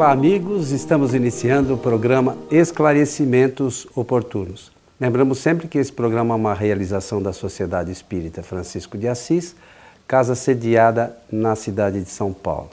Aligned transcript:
Olá, 0.00 0.12
amigos. 0.12 0.70
Estamos 0.70 1.12
iniciando 1.12 1.74
o 1.74 1.76
programa 1.76 2.34
Esclarecimentos 2.50 3.86
Oportunos. 3.94 4.72
Lembramos 4.98 5.40
sempre 5.40 5.68
que 5.68 5.76
esse 5.76 5.92
programa 5.92 6.34
é 6.34 6.38
uma 6.38 6.54
realização 6.54 7.20
da 7.20 7.34
Sociedade 7.34 7.92
Espírita 7.92 8.42
Francisco 8.42 8.96
de 8.96 9.06
Assis, 9.06 9.54
casa 10.08 10.34
sediada 10.34 11.14
na 11.30 11.54
cidade 11.54 12.00
de 12.00 12.08
São 12.08 12.32
Paulo. 12.32 12.70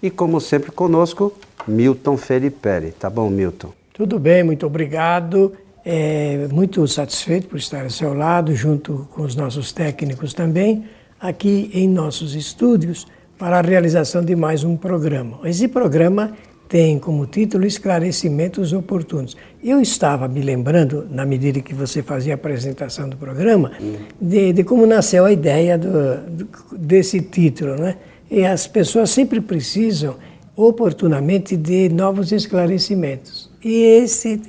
E 0.00 0.08
como 0.08 0.40
sempre 0.40 0.70
conosco, 0.70 1.32
Milton 1.66 2.16
Felipe. 2.16 2.92
Tá 2.96 3.10
bom, 3.10 3.28
Milton? 3.28 3.72
Tudo 3.92 4.16
bem, 4.20 4.44
muito 4.44 4.64
obrigado. 4.64 5.52
É, 5.84 6.46
muito 6.52 6.86
satisfeito 6.86 7.48
por 7.48 7.58
estar 7.58 7.82
ao 7.82 7.90
seu 7.90 8.14
lado, 8.14 8.54
junto 8.54 9.08
com 9.12 9.22
os 9.22 9.34
nossos 9.34 9.72
técnicos 9.72 10.32
também, 10.32 10.84
aqui 11.18 11.72
em 11.74 11.88
nossos 11.88 12.36
estúdios, 12.36 13.04
para 13.38 13.58
a 13.58 13.62
realização 13.62 14.24
de 14.24 14.34
mais 14.34 14.64
um 14.64 14.76
programa. 14.76 15.38
Esse 15.44 15.68
programa 15.68 16.32
tem 16.68 16.98
como 16.98 17.26
título 17.26 17.66
Esclarecimentos 17.66 18.72
Oportunos. 18.72 19.36
Eu 19.62 19.80
estava 19.80 20.26
me 20.26 20.40
lembrando, 20.40 21.06
na 21.10 21.24
medida 21.24 21.60
que 21.60 21.74
você 21.74 22.02
fazia 22.02 22.34
a 22.34 22.36
apresentação 22.36 23.08
do 23.08 23.16
programa, 23.16 23.72
de, 24.20 24.52
de 24.52 24.64
como 24.64 24.86
nasceu 24.86 25.24
a 25.24 25.32
ideia 25.32 25.78
do, 25.78 26.48
desse 26.76 27.20
título. 27.20 27.76
Né? 27.76 27.96
E 28.30 28.44
as 28.44 28.66
pessoas 28.66 29.10
sempre 29.10 29.40
precisam, 29.40 30.16
oportunamente, 30.56 31.56
de 31.56 31.88
novos 31.90 32.32
esclarecimentos. 32.32 33.50
E 33.62 33.82
esse 34.02 34.40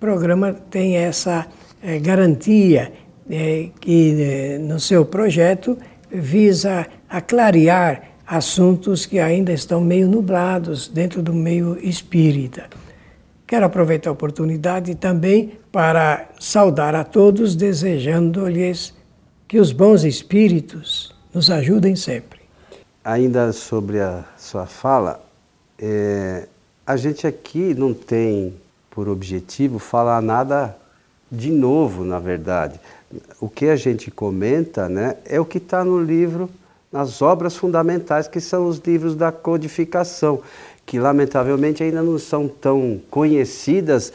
programa 0.00 0.54
tem 0.70 0.96
essa 0.96 1.46
é, 1.82 1.98
garantia 1.98 2.90
é, 3.30 3.68
que, 3.80 4.16
é, 4.18 4.58
no 4.58 4.80
seu 4.80 5.04
projeto, 5.04 5.76
visa 6.10 6.86
a 7.08 7.20
clarear 7.20 8.09
assuntos 8.30 9.06
que 9.06 9.18
ainda 9.18 9.52
estão 9.52 9.80
meio 9.80 10.06
nublados 10.06 10.86
dentro 10.86 11.20
do 11.20 11.34
meio 11.34 11.76
espírita. 11.84 12.68
Quero 13.44 13.66
aproveitar 13.66 14.08
a 14.08 14.12
oportunidade 14.12 14.94
também 14.94 15.58
para 15.72 16.28
saudar 16.38 16.94
a 16.94 17.02
todos, 17.02 17.56
desejando-lhes 17.56 18.94
que 19.48 19.58
os 19.58 19.72
bons 19.72 20.04
espíritos 20.04 21.12
nos 21.34 21.50
ajudem 21.50 21.96
sempre. 21.96 22.38
Ainda 23.04 23.52
sobre 23.52 23.98
a 23.98 24.24
sua 24.38 24.64
fala, 24.64 25.20
é, 25.76 26.46
a 26.86 26.96
gente 26.96 27.26
aqui 27.26 27.74
não 27.74 27.92
tem 27.92 28.54
por 28.92 29.08
objetivo 29.08 29.80
falar 29.80 30.22
nada 30.22 30.76
de 31.32 31.50
novo, 31.50 32.04
na 32.04 32.20
verdade. 32.20 32.78
O 33.40 33.48
que 33.48 33.66
a 33.66 33.74
gente 33.74 34.08
comenta 34.08 34.88
né, 34.88 35.16
é 35.24 35.40
o 35.40 35.44
que 35.44 35.58
está 35.58 35.84
no 35.84 36.00
livro 36.00 36.48
nas 36.92 37.22
obras 37.22 37.56
fundamentais 37.56 38.26
que 38.26 38.40
são 38.40 38.66
os 38.66 38.78
livros 38.78 39.14
da 39.14 39.30
codificação, 39.30 40.40
que 40.84 40.98
lamentavelmente 40.98 41.82
ainda 41.82 42.02
não 42.02 42.18
são 42.18 42.48
tão 42.48 43.00
conhecidas 43.10 44.12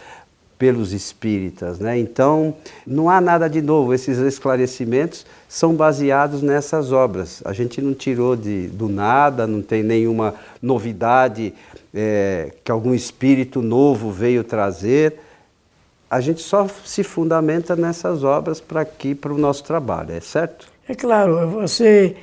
pelos 0.57 0.93
espíritas. 0.93 1.79
Né? 1.79 1.97
Então, 1.99 2.55
não 2.85 3.09
há 3.09 3.19
nada 3.19 3.49
de 3.49 3.61
novo, 3.61 3.93
esses 3.93 4.17
esclarecimentos 4.17 5.25
são 5.47 5.73
baseados 5.73 6.41
nessas 6.41 6.91
obras. 6.91 7.41
A 7.45 7.53
gente 7.53 7.81
não 7.81 7.93
tirou 7.93 8.35
de, 8.35 8.67
do 8.67 8.87
nada, 8.89 9.45
não 9.47 9.61
tem 9.61 9.83
nenhuma 9.83 10.33
novidade 10.61 11.53
é, 11.93 12.51
que 12.63 12.71
algum 12.71 12.93
espírito 12.93 13.61
novo 13.61 14.11
veio 14.11 14.43
trazer. 14.43 15.19
A 16.09 16.21
gente 16.21 16.41
só 16.41 16.67
se 16.85 17.03
fundamenta 17.03 17.75
nessas 17.75 18.23
obras 18.23 18.61
para 18.61 18.81
aqui, 18.81 19.15
para 19.15 19.33
o 19.33 19.37
nosso 19.37 19.63
trabalho, 19.63 20.11
é 20.11 20.21
certo? 20.21 20.67
É 20.87 20.93
claro, 20.93 21.49
você, 21.49 22.15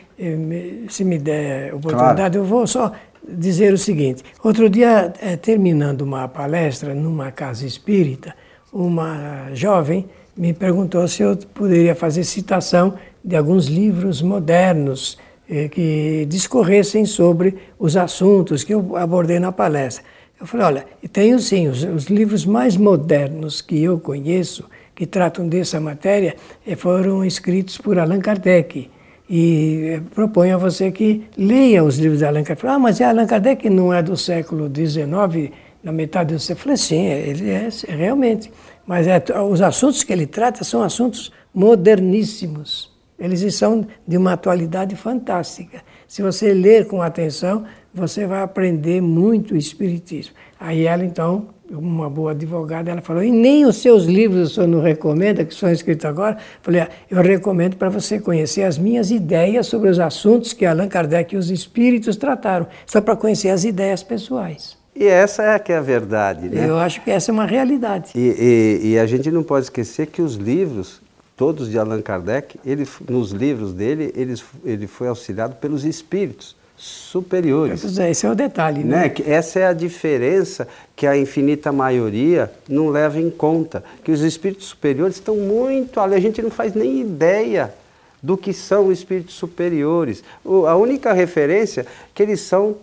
se 0.89 1.05
me 1.05 1.19
der 1.19 1.75
oportunidade, 1.75 2.17
claro. 2.17 2.37
eu 2.37 2.45
vou 2.45 2.67
só 2.67 2.93
dizer 3.27 3.73
o 3.73 3.79
seguinte. 3.79 4.23
Outro 4.43 4.69
dia, 4.69 5.13
é, 5.21 5.37
terminando 5.37 6.03
uma 6.03 6.29
palestra 6.29 6.95
numa 6.95 7.31
casa 7.31 7.67
espírita, 7.67 8.35
uma 8.73 9.55
jovem 9.55 10.09
me 10.37 10.53
perguntou 10.53 11.07
se 11.07 11.23
eu 11.23 11.37
poderia 11.37 11.95
fazer 11.95 12.25
citação 12.25 12.95
de 13.25 13.37
alguns 13.37 13.67
livros 13.67 14.23
modernos 14.23 15.19
eh, 15.49 15.69
que 15.69 16.27
discorressem 16.29 17.05
sobre 17.05 17.57
os 17.79 17.97
assuntos 17.97 18.65
que 18.65 18.73
eu 18.73 18.97
abordei 18.97 19.39
na 19.39 19.53
palestra. 19.53 20.05
Eu 20.41 20.47
falei, 20.47 20.67
olha, 20.67 20.87
tenho 21.13 21.39
sim, 21.39 21.69
os, 21.69 21.85
os 21.85 22.07
livros 22.07 22.47
mais 22.47 22.77
modernos 22.77 23.61
que 23.61 23.81
eu 23.83 24.01
conheço 24.01 24.65
que 24.95 25.07
tratam 25.07 25.47
dessa 25.47 25.79
matéria 25.79 26.35
eh, 26.67 26.75
foram 26.75 27.25
escritos 27.25 27.77
por 27.77 27.99
Allan 27.99 28.21
Kardec. 28.21 28.91
E 29.29 30.01
proponho 30.15 30.57
a 30.57 30.59
você 30.59 30.91
que 30.91 31.25
leia 31.37 31.83
os 31.83 31.99
livros 31.99 32.19
de 32.19 32.25
Allan 32.27 32.43
Kardec. 32.43 32.67
Ah, 32.67 32.79
mas 32.79 33.01
Allan 33.01 33.27
Kardec 33.27 33.71
não 33.71 33.93
é 33.93 34.03
do 34.03 34.17
século 34.17 34.71
XIX, 34.75 35.53
na 35.83 35.93
metade 35.93 36.35
do 36.35 36.41
século. 36.41 36.63
Falei, 36.63 36.77
sim, 36.77 37.07
ele 37.07 37.51
é 37.51 37.69
realmente. 37.89 38.53
Mas 38.87 39.07
é, 39.07 39.23
os 39.49 39.63
assuntos 39.63 40.03
que 40.03 40.13
ele 40.13 40.27
trata 40.27 40.65
são 40.65 40.83
assuntos 40.83 41.33
moderníssimos. 41.55 42.91
Eles 43.19 43.55
são 43.55 43.87
de 44.07 44.17
uma 44.17 44.33
atualidade 44.33 44.97
fantástica. 44.97 45.83
Se 46.09 46.23
você 46.23 46.53
ler 46.53 46.89
com 46.89 47.01
atenção, 47.01 47.65
você 47.95 48.27
vai 48.27 48.43
aprender 48.43 49.01
muito 49.01 49.55
o 49.55 49.57
Espiritismo. 49.57 50.35
Aí 50.59 50.87
ela, 50.87 51.05
então, 51.05 51.49
uma 51.73 52.09
boa 52.11 52.33
advogada, 52.33 52.91
ela 52.91 53.01
falou, 53.01 53.23
e 53.23 53.31
nem 53.31 53.65
os 53.65 53.77
seus 53.77 54.05
livros 54.05 54.51
o 54.51 54.55
senhor 54.55 54.67
não 54.67 54.81
recomenda, 54.81 55.45
que 55.45 55.55
são 55.55 55.71
escritos 55.71 56.05
agora? 56.05 56.37
Falei, 56.61 56.83
ah, 56.83 56.89
eu 57.11 57.23
recomendo 57.23 57.77
para 57.77 57.89
você 57.89 58.21
conhecer 58.21 58.63
as 58.63 58.77
minhas 58.77 59.11
ideias 59.11 59.67
sobre 59.67 59.89
os 59.89 59.99
assuntos 59.99 60.53
que 60.53 60.67
Allan 60.67 60.89
Kardec 60.89 61.35
e 61.35 61.39
os 61.39 61.51
espíritos 61.51 62.17
trataram, 62.17 62.67
só 62.87 63.01
para 63.01 63.17
conhecer 63.17 63.49
as 63.49 63.65
ideias 63.65 64.03
pessoais. 64.03 64.77
E 64.95 65.07
essa 65.07 65.43
é 65.43 65.59
que 65.59 65.73
é 65.73 65.79
a 65.79 65.81
verdade, 65.81 66.49
né? 66.51 66.69
Eu 66.69 66.79
acho 66.79 67.03
que 67.03 67.11
essa 67.11 67.31
é 67.31 67.33
uma 67.33 67.47
realidade. 67.47 68.13
E, 68.15 68.81
e, 68.83 68.91
e 68.91 68.99
a 68.99 69.07
gente 69.07 69.31
não 69.31 69.43
pode 69.43 69.65
esquecer 69.65 70.07
que 70.09 70.21
os 70.21 70.35
livros, 70.35 71.01
todos 71.35 71.71
de 71.71 71.79
Allan 71.79 72.03
Kardec, 72.03 72.61
ele, 72.65 72.87
nos 73.09 73.31
livros 73.31 73.73
dele, 73.73 74.13
ele, 74.15 74.35
ele 74.65 74.87
foi 74.87 75.09
auxiliado 75.09 75.57
pelos 75.57 75.85
espíritos 75.85 76.55
superiores. 76.83 77.97
É, 77.97 78.11
esse 78.11 78.27
é 78.27 78.31
o 78.31 78.35
detalhe, 78.35 78.83
né? 78.83 79.07
né? 79.07 79.15
Essa 79.25 79.61
é 79.61 79.67
a 79.67 79.73
diferença 79.73 80.67
que 80.97 81.07
a 81.07 81.17
infinita 81.17 81.71
maioria 81.71 82.51
não 82.69 82.89
leva 82.89 83.21
em 83.21 83.31
conta. 83.31 83.85
Que 84.03 84.11
os 84.11 84.21
espíritos 84.23 84.67
superiores 84.67 85.17
estão 85.17 85.37
muito 85.37 86.01
além, 86.01 86.19
a 86.19 86.21
gente 86.21 86.43
não 86.43 86.51
faz 86.51 86.75
nem 86.75 87.01
ideia 87.01 87.73
do 88.21 88.37
que 88.37 88.53
são 88.53 88.89
os 88.89 88.99
espíritos 88.99 89.37
superiores. 89.37 90.25
A 90.45 90.75
única 90.75 91.13
referência 91.13 91.83
é 91.83 91.87
que 92.13 92.23
eles 92.23 92.41
são 92.41 92.77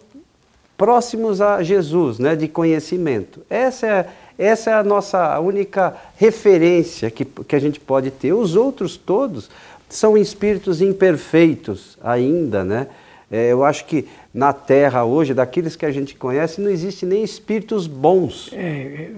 próximos 0.77 1.41
a 1.41 1.61
Jesus, 1.61 2.19
né, 2.19 2.37
de 2.37 2.47
conhecimento. 2.47 3.41
Essa 3.49 3.85
é, 3.85 4.05
essa 4.37 4.69
é 4.69 4.73
a 4.75 4.83
nossa 4.83 5.37
única 5.41 5.93
referência 6.15 7.11
que, 7.11 7.25
que 7.25 7.55
a 7.55 7.59
gente 7.59 7.81
pode 7.81 8.11
ter. 8.11 8.31
Os 8.31 8.55
outros 8.55 8.95
todos 8.95 9.49
são 9.89 10.17
espíritos 10.17 10.81
imperfeitos 10.81 11.97
ainda, 12.01 12.63
né? 12.63 12.87
É, 13.31 13.51
eu 13.51 13.63
acho 13.63 13.85
que 13.85 14.07
na 14.33 14.51
Terra 14.53 15.03
hoje, 15.05 15.33
daqueles 15.33 15.75
que 15.75 15.85
a 15.85 15.91
gente 15.91 16.15
conhece, 16.15 16.59
não 16.59 16.69
existe 16.69 17.05
nem 17.05 17.23
espíritos 17.23 17.85
bons. 17.85 18.49
É, 18.53 18.57
é 18.59 19.11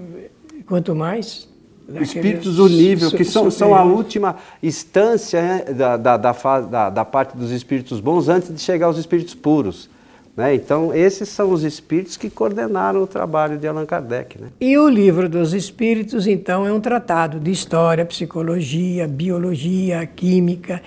quanto 0.66 0.94
mais. 0.94 1.48
Espíritos 2.00 2.56
do 2.56 2.68
nível, 2.68 3.10
que 3.10 3.24
são, 3.24 3.50
são 3.50 3.74
a 3.74 3.82
última 3.82 4.36
instância 4.62 5.42
né, 5.42 5.64
da, 5.74 5.96
da, 5.96 6.16
da, 6.16 6.90
da, 6.90 7.04
parte 7.04 7.36
dos 7.36 7.50
espíritos 7.50 8.00
bons 8.00 8.28
antes 8.28 8.54
de 8.54 8.60
chegar 8.60 8.86
aos 8.86 8.96
espíritos 8.96 9.34
puros. 9.34 9.90
Né? 10.36 10.54
Então, 10.54 10.94
esses 10.94 11.28
são 11.28 11.52
os 11.52 11.62
espíritos 11.62 12.16
que 12.16 12.30
coordenaram 12.30 13.02
o 13.02 13.06
trabalho 13.06 13.58
de 13.58 13.66
Allan 13.66 13.84
Kardec. 13.84 14.40
Né? 14.40 14.48
E 14.60 14.78
o 14.78 14.88
livro 14.88 15.28
dos 15.28 15.52
espíritos, 15.52 16.26
então, 16.26 16.66
é 16.66 16.72
um 16.72 16.80
tratado 16.80 17.38
de 17.38 17.50
história, 17.50 18.04
psicologia, 18.04 19.06
biologia, 19.06 20.06
química, 20.06 20.82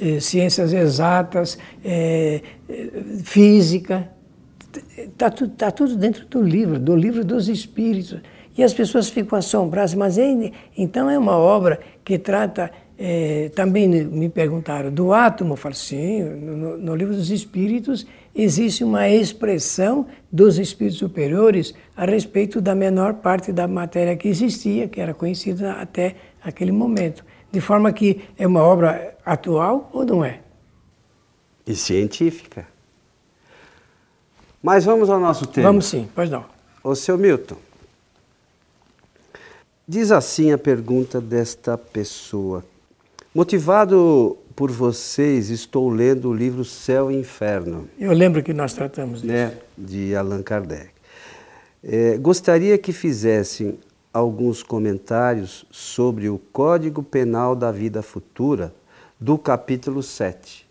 eh, 0.00 0.18
ciências 0.18 0.72
exatas, 0.72 1.56
é, 1.84 2.42
física. 3.22 4.08
Está 4.96 5.30
tudo, 5.30 5.54
tá 5.54 5.70
tudo 5.70 5.96
dentro 5.96 6.26
do 6.26 6.42
livro, 6.42 6.78
do 6.78 6.96
livro 6.96 7.24
dos 7.24 7.48
espíritos. 7.48 8.20
E 8.56 8.64
as 8.64 8.74
pessoas 8.74 9.08
ficam 9.08 9.38
assombradas, 9.38 9.94
mas 9.94 10.18
é, 10.18 10.52
então 10.76 11.08
é 11.08 11.16
uma 11.16 11.36
obra 11.36 11.78
que 12.04 12.18
trata 12.18 12.72
é, 13.00 13.48
também 13.54 13.86
me 13.86 14.28
perguntaram 14.28 14.92
do 14.92 15.12
átomo, 15.12 15.52
eu 15.52 15.56
falo 15.56 15.74
sim, 15.76 16.20
no, 16.20 16.76
no, 16.76 16.96
livro 16.96 17.14
dos 17.14 17.30
Espíritos 17.30 18.04
existe 18.34 18.82
uma 18.82 19.08
expressão 19.08 20.08
dos 20.32 20.58
Espíritos 20.58 20.98
superiores 20.98 21.72
a 21.96 22.04
respeito 22.04 22.60
da 22.60 22.74
menor 22.74 23.14
parte 23.14 23.52
da 23.52 23.68
matéria 23.68 24.16
que 24.16 24.26
existia, 24.26 24.88
que 24.88 25.00
era 25.00 25.14
conhecida 25.14 25.74
até 25.74 26.16
aquele 26.42 26.72
momento. 26.72 27.24
De 27.52 27.60
forma 27.60 27.92
que 27.92 28.20
é 28.36 28.44
uma 28.44 28.62
obra 28.62 29.16
atual 29.24 29.88
ou 29.92 30.04
não 30.04 30.24
é? 30.24 30.40
E 31.64 31.76
científica. 31.76 32.66
Mas 34.60 34.84
vamos 34.84 35.08
ao 35.08 35.20
nosso 35.20 35.46
tema. 35.46 35.68
Vamos 35.68 35.86
sim, 35.86 36.08
pois 36.16 36.28
não. 36.28 36.44
Ô, 36.82 36.96
seu 36.96 37.16
Milton, 37.16 37.56
diz 39.86 40.10
assim 40.10 40.50
a 40.50 40.58
pergunta 40.58 41.20
desta 41.20 41.78
pessoa 41.78 42.64
Motivado 43.38 44.36
por 44.56 44.68
vocês, 44.68 45.48
estou 45.48 45.88
lendo 45.88 46.28
o 46.28 46.34
livro 46.34 46.64
Céu 46.64 47.08
e 47.08 47.14
Inferno. 47.14 47.88
Eu 47.96 48.12
lembro 48.12 48.42
que 48.42 48.52
nós 48.52 48.72
tratamos 48.72 49.22
disso. 49.22 49.32
Né, 49.32 49.52
de 49.78 50.12
Allan 50.16 50.42
Kardec. 50.42 50.90
É, 51.84 52.18
gostaria 52.18 52.76
que 52.76 52.92
fizessem 52.92 53.78
alguns 54.12 54.64
comentários 54.64 55.64
sobre 55.70 56.28
o 56.28 56.36
Código 56.52 57.00
Penal 57.00 57.54
da 57.54 57.70
Vida 57.70 58.02
Futura, 58.02 58.74
do 59.20 59.38
capítulo 59.38 60.02
7. 60.02 60.66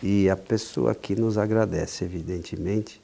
E 0.00 0.30
a 0.30 0.36
pessoa 0.36 0.92
aqui 0.92 1.16
nos 1.16 1.36
agradece, 1.36 2.04
evidentemente. 2.04 3.02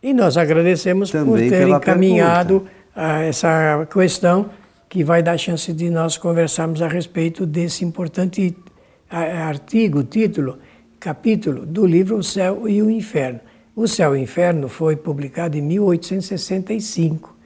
E 0.00 0.14
nós 0.14 0.36
agradecemos 0.36 1.10
Também 1.10 1.50
por 1.50 1.56
ter 1.58 1.66
encaminhado 1.66 2.64
essa 2.94 3.88
questão 3.92 4.48
que 4.88 5.04
vai 5.04 5.22
dar 5.22 5.36
chance 5.36 5.72
de 5.72 5.90
nós 5.90 6.16
conversarmos 6.16 6.80
a 6.80 6.88
respeito 6.88 7.44
desse 7.44 7.84
importante 7.84 8.56
artigo, 9.10 10.02
título, 10.02 10.58
capítulo 10.98 11.66
do 11.66 11.86
livro 11.86 12.16
O 12.16 12.22
Céu 12.22 12.68
e 12.68 12.82
o 12.82 12.90
Inferno. 12.90 13.40
O 13.76 13.86
Céu 13.86 14.16
e 14.16 14.18
o 14.18 14.22
Inferno 14.22 14.68
foi 14.68 14.96
publicado 14.96 15.56
em 15.56 15.62
1865. 15.62 17.36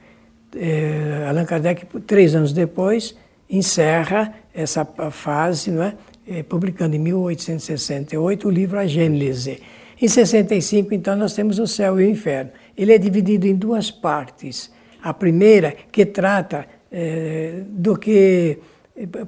É, 0.55 1.25
Allan 1.27 1.45
Kardec, 1.45 1.85
três 2.07 2.33
anos 2.33 2.53
depois, 2.53 3.15
encerra 3.49 4.33
essa 4.53 4.85
fase, 5.11 5.71
não 5.71 5.83
é? 5.83 5.95
É, 6.25 6.41
publicando 6.41 6.95
em 6.95 6.99
1868 6.99 8.47
o 8.47 8.51
livro 8.51 8.79
A 8.79 8.87
Gênese. 8.87 9.61
Em 10.01 10.07
65, 10.07 10.93
então, 10.93 11.15
nós 11.15 11.33
temos 11.33 11.59
o 11.59 11.67
Céu 11.67 11.99
e 11.99 12.05
o 12.05 12.09
Inferno. 12.09 12.51
Ele 12.77 12.93
é 12.93 12.97
dividido 12.97 13.45
em 13.45 13.55
duas 13.55 13.91
partes. 13.91 14.71
A 15.01 15.13
primeira, 15.13 15.75
que 15.91 16.05
trata 16.05 16.65
é, 16.93 17.63
do 17.67 17.97
que 17.97 18.59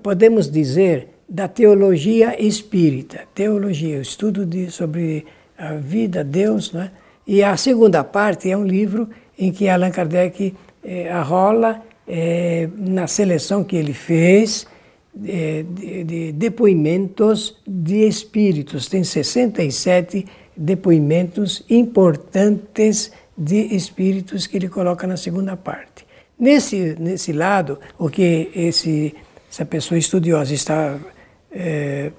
podemos 0.04 0.50
dizer 0.50 1.10
da 1.28 1.48
teologia 1.48 2.40
espírita, 2.40 3.24
teologia, 3.34 3.98
o 3.98 4.02
estudo 4.02 4.46
de, 4.46 4.70
sobre 4.70 5.26
a 5.58 5.74
vida, 5.74 6.24
Deus, 6.24 6.72
né? 6.72 6.92
E 7.26 7.42
a 7.42 7.58
segunda 7.58 8.04
parte 8.04 8.52
é 8.52 8.56
um 8.56 8.64
livro 8.64 9.10
em 9.38 9.52
que 9.52 9.68
Allan 9.68 9.90
Kardec 9.90 10.54
é, 10.84 11.12
arrola 11.12 11.82
na 12.78 13.08
seleção 13.08 13.64
que 13.64 13.76
ele 13.76 13.94
fez 13.94 14.68
de, 15.12 16.04
de, 16.04 16.32
depoimentos 16.34 17.60
de 17.66 18.08
espíritos. 18.08 18.88
Tem 18.88 19.04
67 19.04 20.26
depoimentos 20.56 21.64
importantes 21.70 23.12
de 23.38 23.76
espíritos 23.76 24.46
que 24.46 24.58
ele 24.58 24.70
coloca 24.70 25.08
na 25.08 25.18
segunda 25.18 25.58
parte. 25.58 26.05
Nesse, 26.38 26.96
nesse 27.00 27.32
lado, 27.32 27.80
o 27.98 28.10
que 28.10 28.52
esse, 28.54 29.16
essa 29.50 29.66
pessoa 29.66 29.98
estudiosa 29.98 30.54
está 30.54 31.00
é, 31.50 32.12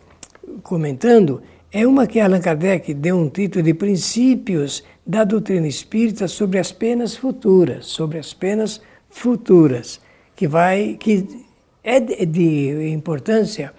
comentando 0.63 1.43
é 1.71 1.87
uma 1.87 2.07
que 2.07 2.19
Allan 2.19 2.41
Kardec 2.41 2.95
deu 2.95 3.17
um 3.17 3.29
título 3.29 3.63
de 3.63 3.75
Princípios 3.75 4.83
da 5.07 5.25
Doutrina 5.25 5.69
Espírita 5.69 6.27
sobre 6.27 6.59
as 6.59 6.73
penas 6.73 7.15
futuras, 7.15 7.87
sobre 7.87 8.19
as 8.19 8.33
penas 8.33 8.81
futuras, 9.11 10.01
que 10.35 10.49
vai 10.49 10.97
que 10.99 11.45
é 11.85 12.01
de 12.01 12.91
importância 12.91 13.73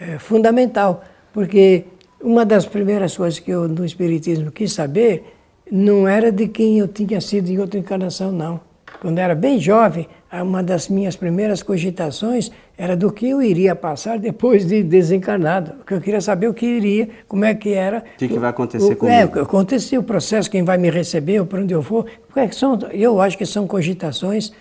é, 0.00 0.18
fundamental, 0.18 1.04
porque 1.32 1.84
uma 2.20 2.44
das 2.44 2.66
primeiras 2.66 3.16
coisas 3.16 3.38
que 3.38 3.52
eu 3.52 3.68
no 3.68 3.84
Espiritismo 3.84 4.50
quis 4.50 4.72
saber 4.72 5.36
não 5.70 6.06
era 6.08 6.32
de 6.32 6.48
quem 6.48 6.78
eu 6.78 6.88
tinha 6.88 7.20
sido 7.20 7.48
em 7.48 7.58
outra 7.58 7.78
encarnação, 7.78 8.32
não. 8.32 8.71
Quando 9.02 9.18
era 9.18 9.34
bem 9.34 9.58
jovem, 9.58 10.06
uma 10.32 10.62
das 10.62 10.88
minhas 10.88 11.16
primeiras 11.16 11.60
cogitações 11.60 12.52
era 12.78 12.96
do 12.96 13.10
que 13.10 13.28
eu 13.28 13.42
iria 13.42 13.74
passar 13.74 14.16
depois 14.16 14.64
de 14.64 14.80
desencarnado. 14.80 15.72
Porque 15.72 15.94
eu 15.94 16.00
queria 16.00 16.20
saber 16.20 16.46
o 16.46 16.54
que 16.54 16.64
iria, 16.64 17.08
como 17.26 17.44
é 17.44 17.52
que 17.52 17.70
era. 17.70 17.98
O 17.98 18.16
que, 18.16 18.28
que 18.28 18.38
vai 18.38 18.50
acontecer 18.50 18.92
o, 18.92 18.96
comigo? 18.96 19.38
É, 19.40 19.42
acontecer 19.42 19.98
o 19.98 20.04
processo, 20.04 20.48
quem 20.48 20.62
vai 20.62 20.78
me 20.78 20.88
receber, 20.88 21.44
para 21.46 21.60
onde 21.60 21.74
eu 21.74 21.82
vou. 21.82 22.06
São, 22.52 22.78
eu 22.92 23.20
acho 23.20 23.36
que 23.36 23.44
são 23.44 23.66
cogitações 23.66 24.52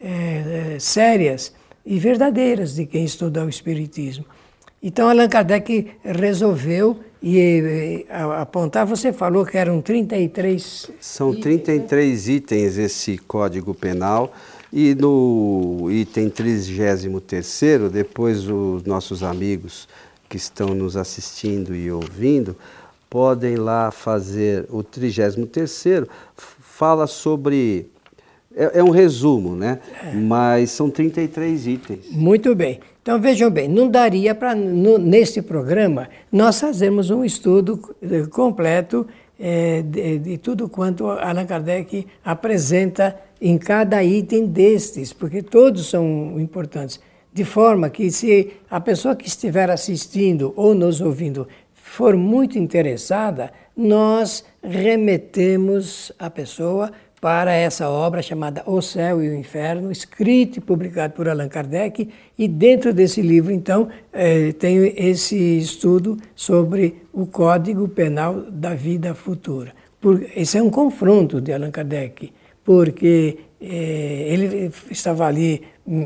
é, 0.00 0.72
é, 0.76 0.78
sérias 0.78 1.52
e 1.84 1.98
verdadeiras 1.98 2.76
de 2.76 2.86
quem 2.86 3.04
estuda 3.04 3.44
o 3.44 3.50
Espiritismo. 3.50 4.24
Então 4.82 5.10
Allan 5.10 5.28
Kardec 5.28 5.90
resolveu 6.02 7.00
e, 7.22 8.06
e 8.08 8.12
apontar, 8.12 8.86
você 8.86 9.12
falou 9.12 9.44
que 9.44 9.56
eram 9.58 9.80
33 9.80 10.90
São 11.00 11.34
33 11.34 12.28
itens, 12.28 12.76
itens 12.76 12.78
esse 12.78 13.18
Código 13.18 13.74
Penal 13.74 14.32
e 14.72 14.94
no 14.94 15.88
item 15.90 16.30
33, 16.30 17.90
depois 17.92 18.48
os 18.48 18.84
nossos 18.84 19.22
amigos 19.22 19.88
que 20.28 20.36
estão 20.36 20.68
nos 20.68 20.96
assistindo 20.96 21.74
e 21.74 21.90
ouvindo 21.90 22.56
podem 23.10 23.56
lá 23.56 23.90
fazer 23.90 24.64
o 24.70 24.84
33, 24.84 26.06
fala 26.36 27.08
sobre. 27.08 27.90
É, 28.54 28.78
é 28.78 28.84
um 28.84 28.90
resumo, 28.90 29.56
né? 29.56 29.80
É. 30.04 30.14
Mas 30.14 30.70
são 30.70 30.88
33 30.88 31.66
itens. 31.66 32.06
Muito 32.10 32.54
bem. 32.54 32.80
Então 33.02 33.18
vejam 33.18 33.50
bem, 33.50 33.66
não 33.66 33.88
daria 33.88 34.34
para, 34.34 34.54
neste 34.54 35.40
programa, 35.40 36.08
nós 36.30 36.60
fazermos 36.60 37.10
um 37.10 37.24
estudo 37.24 37.80
eh, 38.02 38.26
completo 38.30 39.06
é, 39.38 39.80
de, 39.80 40.18
de, 40.18 40.38
tudo 40.38 40.68
quanto 40.68 41.08
Allan 41.08 41.46
Kardec 41.46 42.06
apresenta 42.22 43.18
em 43.40 43.56
cada 43.56 44.04
item 44.04 44.46
destes, 44.46 45.14
porque 45.14 45.42
todos 45.42 45.88
são 45.88 46.38
importantes. 46.38 47.00
De 47.32 47.42
forma 47.42 47.88
que, 47.88 48.10
se 48.10 48.52
a 48.70 48.80
pessoa 48.80 49.16
que 49.16 49.26
estiver 49.26 49.70
assistindo 49.70 50.52
ou 50.54 50.74
nos 50.74 51.00
ouvindo 51.00 51.48
for 51.72 52.14
muito 52.16 52.58
interessada, 52.58 53.50
nós 53.74 54.44
remetemos 54.62 56.12
a 56.18 56.28
pessoa 56.28 56.92
para 57.20 57.52
essa 57.52 57.88
obra 57.88 58.22
chamada 58.22 58.62
O 58.66 58.80
Céu 58.80 59.22
e 59.22 59.28
o 59.28 59.34
Inferno, 59.34 59.92
escrito 59.92 60.56
e 60.56 60.60
publicado 60.60 61.12
por 61.12 61.28
Allan 61.28 61.48
Kardec, 61.48 62.08
e 62.38 62.48
dentro 62.48 62.94
desse 62.94 63.20
livro, 63.20 63.52
então, 63.52 63.88
é, 64.12 64.52
tem 64.52 64.94
esse 64.96 65.36
estudo 65.58 66.16
sobre 66.34 67.02
o 67.12 67.26
Código 67.26 67.86
Penal 67.88 68.40
da 68.50 68.74
Vida 68.74 69.14
Futura. 69.14 69.72
Esse 70.34 70.56
é 70.56 70.62
um 70.62 70.70
confronto 70.70 71.42
de 71.42 71.52
Allan 71.52 71.70
Kardec, 71.70 72.32
porque 72.64 73.38
é, 73.60 73.66
ele 74.28 74.72
estava 74.90 75.26
ali 75.26 75.62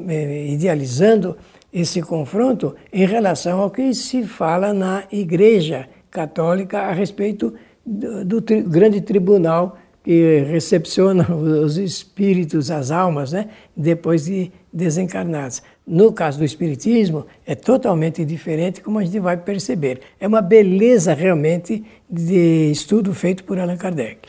é, 0.09 0.47
idealizando 0.49 1.37
esse 1.73 2.03
confronto 2.03 2.75
em 2.93 3.07
relação 3.07 3.61
ao 3.61 3.71
que 3.71 3.95
se 3.95 4.25
fala 4.25 4.73
na 4.73 5.05
Igreja 5.13 5.89
Católica 6.11 6.81
a 6.81 6.93
respeito 6.93 7.55
do, 7.85 8.41
grande 8.67 9.01
tribunal 9.01 9.77
que 10.05 10.45
recepciona 10.51 11.27
os 11.35 11.79
espíritos, 11.79 12.71
as 12.71 12.91
almas, 12.91 13.33
né, 13.33 13.49
depois 13.75 14.27
de 14.27 14.53
desencarnados. 14.73 15.63
No 15.87 16.13
caso 16.13 16.39
do 16.39 16.45
Espiritismo, 16.45 17.27
é 17.47 17.55
totalmente 17.55 18.25
diferente, 18.25 18.83
como 18.83 18.99
a 18.99 19.05
gente 19.05 19.19
vai 19.19 19.37
perceber. 19.37 20.01
É 20.21 20.29
uma 20.29 20.43
beleza 20.43 21.15
realmente 21.15 21.83
de 22.09 22.71
estudo 22.71 23.15
feito 23.15 23.45
por 23.45 23.59
Allan 23.59 23.77
Kardec. 23.77 24.29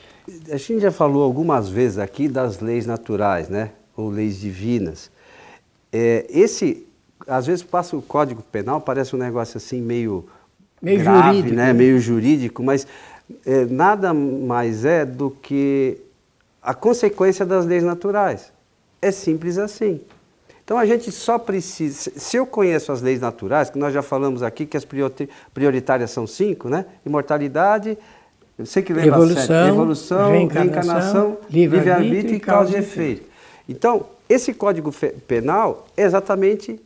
A 0.49 0.57
gente 0.57 0.79
já 0.79 0.91
falou 0.91 1.23
algumas 1.23 1.69
vezes 1.69 1.97
aqui 1.97 2.27
das 2.27 2.59
leis 2.59 2.85
naturais, 2.85 3.49
né, 3.49 3.71
ou 3.95 4.09
leis 4.09 4.39
divinas. 4.39 5.11
É, 5.91 6.25
esse, 6.29 6.85
às 7.27 7.45
vezes 7.45 7.63
passa 7.63 7.97
o 7.97 8.01
Código 8.01 8.41
Penal, 8.41 8.79
parece 8.79 9.15
um 9.15 9.19
negócio 9.19 9.57
assim 9.57 9.81
meio, 9.81 10.25
meio 10.81 10.99
grave, 10.99 11.27
jurídico, 11.27 11.55
né, 11.55 11.67
né? 11.67 11.73
meio 11.73 11.99
jurídico, 11.99 12.63
mas 12.63 12.87
é, 13.45 13.65
nada 13.65 14.13
mais 14.13 14.85
é 14.85 15.05
do 15.05 15.31
que 15.31 15.97
a 16.61 16.73
consequência 16.73 17.45
das 17.45 17.65
leis 17.65 17.83
naturais. 17.83 18.51
É 19.01 19.11
simples 19.11 19.57
assim. 19.57 20.01
Então 20.63 20.77
a 20.77 20.85
gente 20.85 21.11
só 21.11 21.37
precisa. 21.37 22.11
Se 22.15 22.37
eu 22.37 22.45
conheço 22.45 22.91
as 22.91 23.01
leis 23.01 23.21
naturais, 23.21 23.69
que 23.69 23.77
nós 23.77 23.93
já 23.93 24.01
falamos 24.01 24.41
aqui 24.41 24.65
que 24.65 24.75
as 24.75 24.85
prioritárias 25.53 26.09
são 26.09 26.25
cinco, 26.25 26.67
né? 26.67 26.85
Imortalidade, 27.05 27.97
eu 28.57 28.65
sei 28.65 28.81
que 28.81 28.91
lembra 28.91 29.09
evolução, 29.09 29.67
evolução, 29.67 30.31
reencarnação, 30.31 31.37
livre-arbítrio 31.49 32.21
livre 32.21 32.35
e 32.37 32.39
causa 32.39 32.75
e 32.75 32.79
efeito. 32.79 33.29
Então, 33.69 34.07
esse 34.29 34.53
Código 34.53 34.91
Penal 35.27 35.85
exatamente 35.95 36.81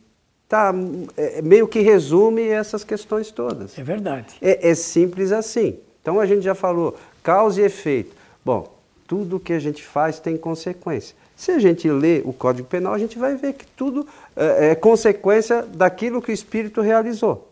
tá, 0.48 0.74
é, 1.16 1.40
meio 1.40 1.68
que 1.68 1.80
resume 1.80 2.42
essas 2.48 2.82
questões 2.82 3.30
todas. 3.30 3.78
É 3.78 3.82
verdade. 3.82 4.34
É, 4.42 4.70
é 4.70 4.74
simples 4.74 5.32
assim. 5.32 5.78
Então 6.02 6.20
a 6.20 6.26
gente 6.26 6.42
já 6.42 6.54
falou 6.54 6.96
causa 7.22 7.60
e 7.60 7.64
efeito. 7.64 8.14
Bom, 8.44 8.72
tudo 9.06 9.40
que 9.40 9.52
a 9.52 9.58
gente 9.58 9.84
faz 9.84 10.18
tem 10.20 10.36
consequência. 10.36 11.14
Se 11.36 11.50
a 11.50 11.58
gente 11.58 11.90
lê 11.90 12.22
o 12.24 12.32
Código 12.32 12.68
Penal, 12.68 12.92
a 12.92 12.98
gente 12.98 13.18
vai 13.18 13.34
ver 13.34 13.54
que 13.54 13.66
tudo 13.66 14.06
é, 14.36 14.70
é 14.70 14.74
consequência 14.74 15.62
daquilo 15.62 16.20
que 16.20 16.30
o 16.30 16.34
espírito 16.34 16.80
realizou. 16.80 17.48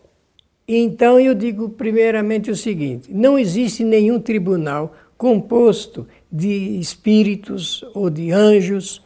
Então 0.67 1.19
eu 1.19 1.33
digo 1.33 1.69
primeiramente 1.69 2.51
o 2.51 2.55
seguinte: 2.55 3.11
não 3.11 3.37
existe 3.37 3.83
nenhum 3.83 4.19
tribunal 4.19 4.95
composto 5.17 6.07
de 6.31 6.79
espíritos 6.79 7.83
ou 7.93 8.09
de 8.09 8.31
anjos 8.31 9.03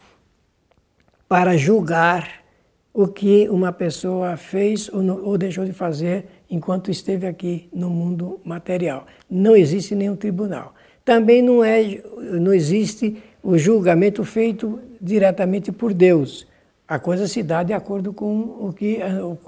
para 1.26 1.56
julgar 1.56 2.44
o 2.92 3.08
que 3.08 3.48
uma 3.48 3.72
pessoa 3.72 4.36
fez 4.36 4.88
ou, 4.92 5.02
não, 5.02 5.24
ou 5.24 5.36
deixou 5.36 5.64
de 5.64 5.72
fazer 5.72 6.26
enquanto 6.54 6.90
esteve 6.90 7.26
aqui 7.26 7.68
no 7.72 7.90
mundo 7.90 8.40
material. 8.44 9.06
Não 9.28 9.56
existe 9.56 9.94
nenhum 9.94 10.16
tribunal. 10.16 10.74
também 11.04 11.42
não, 11.42 11.62
é, 11.62 12.00
não 12.40 12.54
existe 12.54 13.22
o 13.42 13.58
julgamento 13.58 14.24
feito 14.24 14.80
diretamente 15.00 15.70
por 15.70 15.92
Deus. 15.92 16.46
A 16.88 16.98
coisa 16.98 17.28
se 17.28 17.42
dá 17.42 17.62
de 17.62 17.74
acordo 17.74 18.12
com 18.12 18.32
o 18.60 18.72
que 18.72 19.00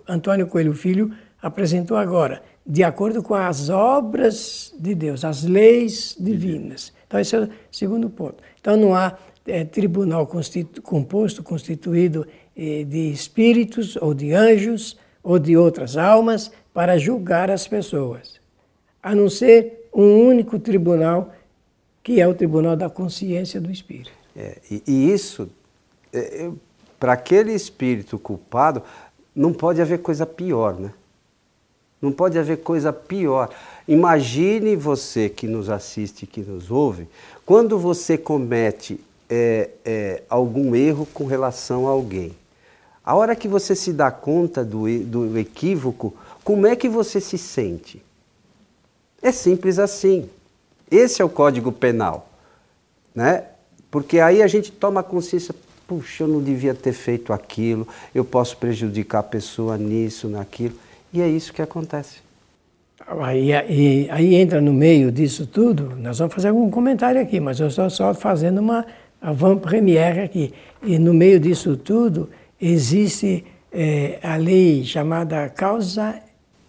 Antônio 0.07 0.47
Coelho 0.47 0.75
Filho 0.75 1.13
apresentou 1.41 1.97
agora, 1.97 2.43
de 2.67 2.83
acordo 2.83 3.23
com 3.23 3.35
as 3.35 3.71
obras 3.71 4.75
de 4.79 4.95
Deus, 4.95 5.25
as 5.25 5.45
leis 5.45 6.17
divinas. 6.19 6.93
Então, 7.07 7.21
esse 7.21 7.37
é 7.37 7.41
o 7.41 7.49
segundo 7.71 8.11
ponto. 8.11 8.43
Então, 8.61 8.77
não 8.77 8.95
há 8.95 9.17
é, 9.47 9.65
tribunal 9.65 10.27
constitu 10.27 10.83
composto, 10.83 11.43
constituído 11.43 12.27
eh, 12.57 12.85
de 12.85 13.11
espíritos 13.11 13.97
ou 13.97 14.13
de 14.13 14.33
anjos 14.33 14.97
ou 15.27 15.41
de 15.41 15.57
outras 15.57 15.97
almas 15.97 16.53
para 16.73 16.97
julgar 16.97 17.51
as 17.51 17.67
pessoas, 17.67 18.39
a 19.03 19.13
não 19.13 19.29
ser 19.29 19.89
um 19.93 20.25
único 20.25 20.57
tribunal, 20.57 21.35
que 22.01 22.21
é 22.21 22.29
o 22.29 22.33
tribunal 22.33 22.77
da 22.77 22.89
consciência 22.89 23.61
do 23.61 23.69
espírito. 23.69 24.13
É, 24.37 24.59
e, 24.71 24.83
e, 24.87 25.13
isso, 25.13 25.51
é, 26.13 26.45
é 26.45 26.51
para 27.01 27.15
aquele 27.15 27.53
espírito 27.53 28.21
culpado, 28.21 28.81
não 29.35 29.53
pode 29.53 29.83
haver 29.83 29.99
coisa 29.99 30.25
pior, 30.25 30.79
né? 30.79 30.93
Não 32.01 32.13
pode 32.13 32.39
haver 32.39 32.59
coisa 32.59 32.93
pior. 32.93 33.51
Imagine 33.89 34.77
você 34.77 35.29
que 35.29 35.49
nos 35.49 35.69
assiste, 35.69 36.25
que 36.25 36.41
nos 36.41 36.71
ouve, 36.71 37.09
quando 37.45 37.81
você 37.81 38.17
comete 38.17 39.01
é, 39.29 39.71
é, 39.85 40.23
algum 40.31 40.77
erro 40.77 41.05
com 41.13 41.25
relação 41.27 41.89
a 41.89 41.91
alguém. 41.91 42.33
A 43.07 43.15
hora 43.15 43.37
que 43.37 43.47
você 43.47 43.77
se 43.77 43.93
dá 43.93 44.11
conta 44.11 44.65
do, 44.65 44.89
do 45.05 45.39
equívoco, 45.39 46.13
como 46.43 46.67
é 46.67 46.75
que 46.75 46.89
você 46.89 47.21
se 47.21 47.39
sente? 47.39 48.03
É 49.23 49.31
simples 49.31 49.79
assim. 49.79 50.29
Esse 50.91 51.23
é 51.23 51.25
o 51.25 51.29
Código 51.29 51.71
Penal. 51.71 52.29
Né? 53.15 53.45
Porque 53.93 54.19
aí 54.19 54.43
a 54.43 54.49
gente 54.49 54.73
toma 54.73 55.05
consciência, 55.05 55.55
puxa, 55.87 56.25
eu 56.25 56.29
não 56.29 56.43
devia 56.43 56.75
ter 56.75 56.93
feito 56.93 57.33
aquilo, 57.33 57.87
eu 58.13 58.25
posso 58.25 58.57
prejudicar 58.57 59.21
a 59.21 59.23
pessoa 59.23 59.79
nisso, 59.79 60.29
naquilo. 60.29 60.75
E 61.13 61.23
é 61.23 61.29
isso 61.29 61.53
que 61.53 61.63
acontece. 61.63 62.19
Aí, 63.07 63.53
aí, 63.53 64.09
aí 64.11 64.35
entra 64.35 64.61
no 64.61 64.73
meio 64.73 65.13
disso 65.13 65.47
tudo, 65.47 65.95
nós 65.97 66.19
vamos 66.19 66.35
fazer 66.35 66.49
algum 66.49 66.69
comentário 66.71 67.21
aqui, 67.21 67.39
mas 67.39 67.61
eu 67.61 67.69
estou 67.69 67.89
só 67.89 68.13
fazendo 68.13 68.59
uma 68.59 68.85
avant-première 69.23 70.25
aqui. 70.25 70.53
E 70.83 70.99
no 70.99 71.15
meio 71.15 71.39
disso 71.39 71.77
tudo 71.77 72.29
existe 72.61 73.45
é, 73.73 74.19
a 74.23 74.37
lei 74.37 74.85
chamada 74.85 75.49
causa 75.49 76.21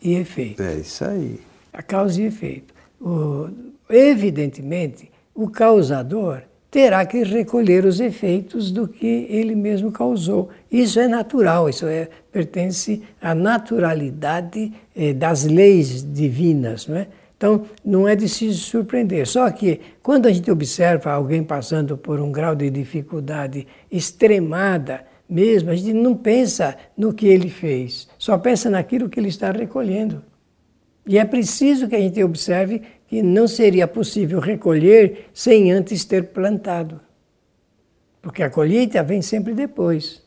e 0.02 0.16
efeito. 0.16 0.62
É 0.62 0.76
isso 0.76 1.06
aí. 1.06 1.40
A 1.74 1.82
causa 1.82 2.22
e 2.22 2.26
efeito. 2.26 2.74
O, 3.00 3.50
evidentemente, 3.90 5.10
o 5.34 5.50
causador 5.50 6.42
terá 6.70 7.06
que 7.06 7.24
recolher 7.24 7.86
os 7.86 8.00
efeitos 8.00 8.72
do 8.72 8.88
que 8.88 9.26
ele 9.30 9.56
mesmo 9.56 9.92
causou. 9.92 10.50
Isso 10.72 11.00
é 11.00 11.08
natural, 11.08 11.70
isso 11.70 11.88
é, 11.88 12.10
pertence 12.32 13.02
à 13.22 13.34
naturalidade 13.34 14.74
eh, 14.96 15.14
das 15.14 15.46
leis 15.46 16.04
divinas. 16.04 16.88
Não 16.88 16.98
é? 16.98 17.08
Então, 17.38 17.66
não 17.86 18.08
é 18.08 18.16
de 18.16 18.28
se 18.28 18.52
surpreender. 18.54 19.28
Só 19.28 19.50
que, 19.52 19.80
quando 20.02 20.26
a 20.26 20.32
gente 20.32 20.50
observa 20.50 21.12
alguém 21.12 21.44
passando 21.44 21.96
por 21.96 22.20
um 22.20 22.32
grau 22.32 22.56
de 22.56 22.70
dificuldade 22.70 23.68
extremada, 23.92 25.06
mesmo, 25.30 25.70
a 25.70 25.76
gente 25.76 25.94
não 25.94 26.16
pensa 26.16 26.78
no 26.96 27.14
que 27.14 27.28
ele 27.28 27.50
fez, 27.50 28.08
só 28.18 28.38
pensa 28.38 28.70
naquilo 28.70 29.10
que 29.10 29.20
ele 29.20 29.30
está 29.30 29.52
recolhendo. 29.52 30.24
E 31.06 31.18
é 31.18 31.26
preciso 31.26 31.88
que 31.88 31.96
a 31.96 32.00
gente 32.00 32.22
observe 32.24 32.82
que 33.08 33.22
não 33.22 33.48
seria 33.48 33.88
possível 33.88 34.40
recolher 34.40 35.30
sem 35.34 35.72
antes 35.72 36.04
ter 36.04 36.28
plantado. 36.28 37.00
Porque 38.22 38.44
a 38.44 38.50
colheita 38.50 39.02
vem 39.02 39.22
sempre 39.22 39.54
depois. 39.54 40.22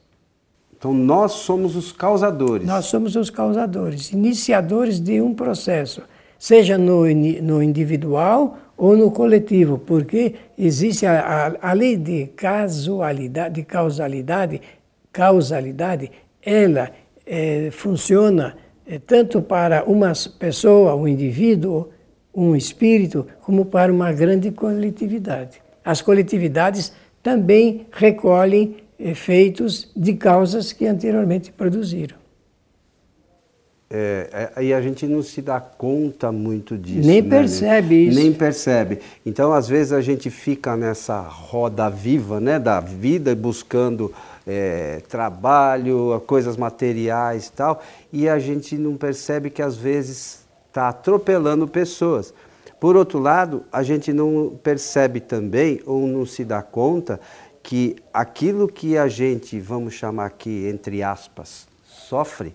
Então 0.77 0.95
nós 0.95 1.33
somos 1.33 1.77
os 1.77 1.93
causadores. 1.93 2.67
Nós 2.67 2.87
somos 2.87 3.15
os 3.15 3.29
causadores, 3.29 4.11
iniciadores 4.13 4.99
de 4.99 5.21
um 5.21 5.35
processo, 5.35 6.03
seja 6.39 6.79
no, 6.79 7.05
no 7.43 7.63
individual 7.63 8.57
ou 8.79 8.97
no 8.97 9.11
coletivo, 9.11 9.77
porque 9.77 10.37
existe 10.57 11.05
a, 11.05 11.21
a, 11.21 11.71
a 11.71 11.73
lei 11.75 11.99
de 11.99 12.29
casualidade, 12.29 13.57
de 13.57 13.63
causalidade, 13.63 14.63
causalidade, 15.13 16.11
ela 16.43 16.91
é, 17.27 17.71
funciona 17.71 18.57
é, 18.87 18.99
tanto 18.99 19.41
para 19.41 19.85
uma 19.85 20.13
pessoa, 20.39 20.95
um 20.95 21.07
indivíduo, 21.07 21.89
um 22.35 22.57
espírito, 22.57 23.27
como 23.41 23.65
para 23.67 23.93
uma 23.93 24.13
grande 24.13 24.51
coletividade. 24.51 25.61
As 25.85 26.01
coletividades 26.01 26.93
também 27.23 27.87
recolhem 27.93 28.77
efeitos 28.99 29.91
de 29.97 30.15
causas 30.15 30.73
que 30.73 30.87
anteriormente 30.87 31.53
produziram. 31.53 32.21
É, 33.93 34.51
é, 34.55 34.65
e 34.65 34.73
a 34.73 34.81
gente 34.81 35.05
não 35.05 35.21
se 35.21 35.43
dá 35.43 35.59
conta 35.59 36.31
muito 36.31 36.79
disso. 36.79 37.09
Nem 37.09 37.21
né? 37.21 37.29
percebe 37.29 38.07
isso. 38.07 38.21
Nem 38.21 38.33
percebe. 38.33 39.01
Então, 39.27 39.53
às 39.53 39.69
vezes, 39.69 39.93
a 39.93 40.01
gente 40.01 40.31
fica 40.31 40.77
nessa 40.77 41.21
roda 41.21 41.91
viva 41.91 42.39
né, 42.39 42.61
da 42.61 42.79
vida, 42.79 43.35
buscando 43.35 44.13
é, 44.47 45.03
trabalho, 45.09 46.23
coisas 46.27 46.57
materiais 46.57 47.47
e 47.47 47.53
tal, 47.53 47.83
e 48.13 48.29
a 48.29 48.39
gente 48.39 48.77
não 48.77 48.97
percebe 48.97 49.51
que, 49.51 49.63
às 49.63 49.77
vezes, 49.77 50.47
está 50.69 50.89
atropelando 50.89 51.67
pessoas. 51.67 52.33
Por 52.79 52.97
outro 52.97 53.19
lado, 53.19 53.65
a 53.71 53.83
gente 53.83 54.13
não 54.13 54.59
percebe 54.63 55.21
também 55.21 55.81
ou 55.85 56.07
não 56.07 56.25
se 56.25 56.45
dá 56.45 56.63
conta 56.63 57.21
que 57.63 57.97
aquilo 58.13 58.67
que 58.67 58.97
a 58.97 59.07
gente, 59.07 59.61
vamos 59.61 59.95
chamar 59.95 60.27
aqui, 60.27 60.67
entre 60.67 61.03
aspas, 61.03 61.69
sofre, 61.85 62.55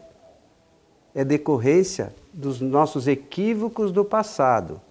é 1.13 1.23
decorrência 1.23 2.13
dos 2.33 2.59
nossos 2.59 3.07
equívocos 3.07 3.91
do 3.91 4.03
passado. 4.03 4.81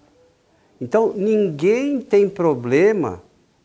Então, 0.79 1.13
ninguém 1.15 1.99
tem 1.99 2.27
problema 2.27 3.21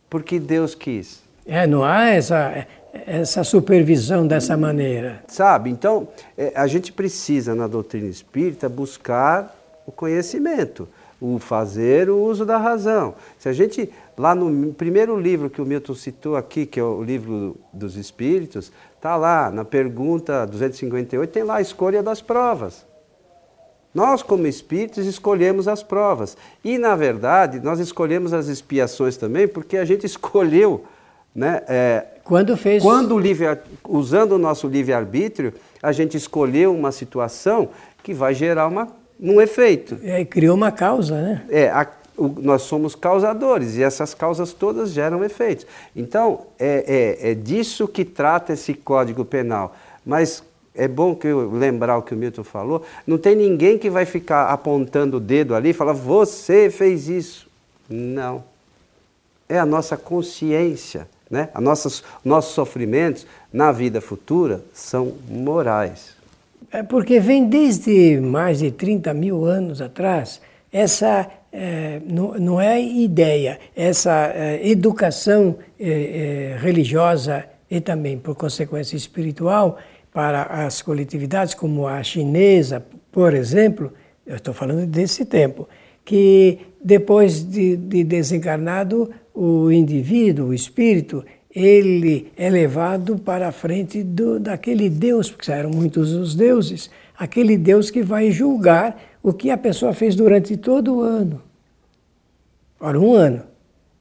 porque 0.09 0.39
Deus 0.39 0.75
quis. 0.75 1.23
É, 1.47 1.67
não 1.67 1.83
há 1.83 2.07
essa, 2.07 2.67
essa 2.93 3.45
supervisão 3.45 4.27
dessa 4.27 4.57
maneira. 4.57 5.23
Sabe? 5.27 5.71
Então, 5.71 6.09
é, 6.37 6.53
a 6.55 6.67
gente 6.67 6.93
precisa, 6.93 7.55
na 7.55 7.67
doutrina 7.67 8.09
espírita, 8.09 8.69
buscar 8.69 9.57
o 9.87 9.93
conhecimento, 9.93 10.89
o 11.21 11.39
fazer 11.39 12.09
o 12.11 12.19
uso 12.19 12.45
da 12.45 12.59
razão. 12.59 13.15
Se 13.39 13.49
a 13.49 13.53
gente, 13.53 13.91
lá 14.17 14.35
no 14.35 14.73
primeiro 14.73 15.19
livro 15.19 15.51
que 15.51 15.61
o 15.61 15.67
Milton 15.67 15.95
citou 15.95 16.37
aqui, 16.37 16.67
que 16.67 16.81
é 16.81 16.85
o 16.85 17.03
livro 17.03 17.57
dos 17.73 17.97
Espíritos, 17.97 18.73
está 18.97 19.17
lá, 19.17 19.51
na 19.51 19.65
pergunta 19.65 20.47
258, 20.47 21.31
tem 21.31 21.43
lá 21.43 21.57
a 21.57 21.61
escolha 21.61 22.03
das 22.03 22.21
provas. 22.21 22.87
Nós, 23.93 24.23
como 24.23 24.47
espíritos, 24.47 25.05
escolhemos 25.05 25.67
as 25.67 25.83
provas. 25.83 26.37
E, 26.63 26.79
na 26.79 26.95
verdade, 26.95 27.59
nós 27.59 27.81
escolhemos 27.81 28.33
as 28.33 28.47
expiações 28.47 29.17
também 29.17 29.49
porque 29.49 29.77
a 29.77 29.85
gente 29.85 30.07
escolheu 30.07 30.85
né? 31.35 31.63
É, 31.69 32.05
quando 32.25 32.57
fez. 32.57 32.83
Quando 32.83 33.19
livre, 33.19 33.59
usando 33.89 34.33
o 34.33 34.39
nosso 34.39 34.69
livre-arbítrio, 34.69 35.53
a 35.83 35.93
gente 35.93 36.17
escolheu 36.17 36.75
uma 36.75 36.93
situação 36.93 37.71
que 38.03 38.15
vai 38.15 38.35
gerar 38.35 38.69
uma, 38.69 38.89
um 39.19 39.41
efeito. 39.41 39.99
É, 40.03 40.25
criou 40.25 40.55
uma 40.55 40.71
causa, 40.71 41.21
né? 41.21 41.45
É, 41.49 41.69
a, 41.71 41.87
o, 42.17 42.29
nós 42.29 42.63
somos 42.63 42.95
causadores 42.95 43.77
e 43.77 43.83
essas 43.83 44.15
causas 44.15 44.53
todas 44.53 44.91
geram 44.91 45.25
efeitos. 45.25 45.67
Então, 45.95 46.47
é, 46.59 47.19
é, 47.23 47.31
é 47.31 47.35
disso 47.35 47.89
que 47.89 48.05
trata 48.05 48.53
esse 48.53 48.75
Código 48.75 49.25
Penal. 49.25 49.75
Mas 50.05 50.43
é 50.75 50.87
bom 50.87 51.15
que 51.15 51.27
eu 51.27 51.51
lembrar 51.51 51.99
o 51.99 52.03
que 52.03 52.15
o 52.15 52.17
Milton 52.17 52.45
falou, 52.45 52.83
não 53.07 53.19
tem 53.19 53.35
ninguém 53.35 53.77
que 53.77 53.91
vai 53.91 54.05
ficar 54.05 54.51
apontando 54.51 55.17
o 55.17 55.21
dedo 55.21 55.55
ali 55.55 55.71
e 55.71 55.75
falar, 55.75 55.93
você 55.93 56.71
fez 56.71 57.09
isso. 57.09 57.49
Não. 57.89 58.45
É 59.49 59.59
a 59.59 59.67
nossa 59.67 59.97
consciência 59.97 61.09
né? 61.31 61.49
As 61.55 61.63
nossas, 61.63 62.05
nossos 62.25 62.55
sofrimentos 62.55 63.27
na 63.53 63.71
vida 63.71 64.01
futura 64.01 64.63
são 64.75 65.15
morais. 65.29 66.17
É 66.73 66.83
porque 66.83 67.21
vem 67.21 67.49
desde 67.49 68.21
mais 68.21 68.59
de 68.59 68.71
30 68.71 69.15
mil 69.15 69.45
anos 69.45 69.81
atrás 69.81 70.41
essa 70.73 71.29
é, 71.53 72.01
não, 72.07 72.35
não, 72.35 72.61
é 72.61 72.81
ideia, 72.81 73.59
essa 73.75 74.33
é, 74.33 74.69
educação 74.69 75.59
é, 75.79 76.53
é, 76.53 76.57
religiosa 76.59 77.45
e 77.69 77.81
também, 77.81 78.17
por 78.19 78.37
consequência, 78.37 78.97
espiritual 78.97 79.79
para 80.13 80.43
as 80.43 80.81
coletividades, 80.81 81.55
como 81.55 81.89
a 81.89 82.03
chinesa, 82.03 82.85
por 83.11 83.35
exemplo, 83.35 83.93
eu 84.25 84.37
estou 84.37 84.55
falando 84.55 84.87
desse 84.87 85.25
tempo, 85.25 85.69
que 86.05 86.59
depois 86.83 87.43
de, 87.43 87.77
de 87.77 88.05
desencarnado, 88.05 89.11
o 89.35 89.71
indivíduo, 89.71 90.49
o 90.49 90.55
espírito, 90.55 91.25
ele 91.55 92.31
é 92.37 92.49
levado 92.49 93.19
para 93.19 93.49
a 93.49 93.53
frente 93.53 94.03
do, 94.03 94.39
daquele 94.39 94.89
Deus, 94.89 95.31
porque 95.31 95.51
eram 95.51 95.71
muitos 95.71 96.13
os 96.13 96.35
deuses, 96.35 96.91
aquele 97.17 97.59
Deus 97.59 97.91
que 97.91 98.03
vai 98.03 98.31
julgar 98.31 99.01
o 99.23 99.33
que 99.33 99.51
a 99.51 99.59
pessoa 99.59 99.93
fez 99.93 100.15
durante 100.15 100.57
todo 100.57 100.97
o 100.97 101.03
ano. 101.03 101.43
Ora, 102.81 102.99
um 102.99 103.15
ano. 103.15 103.43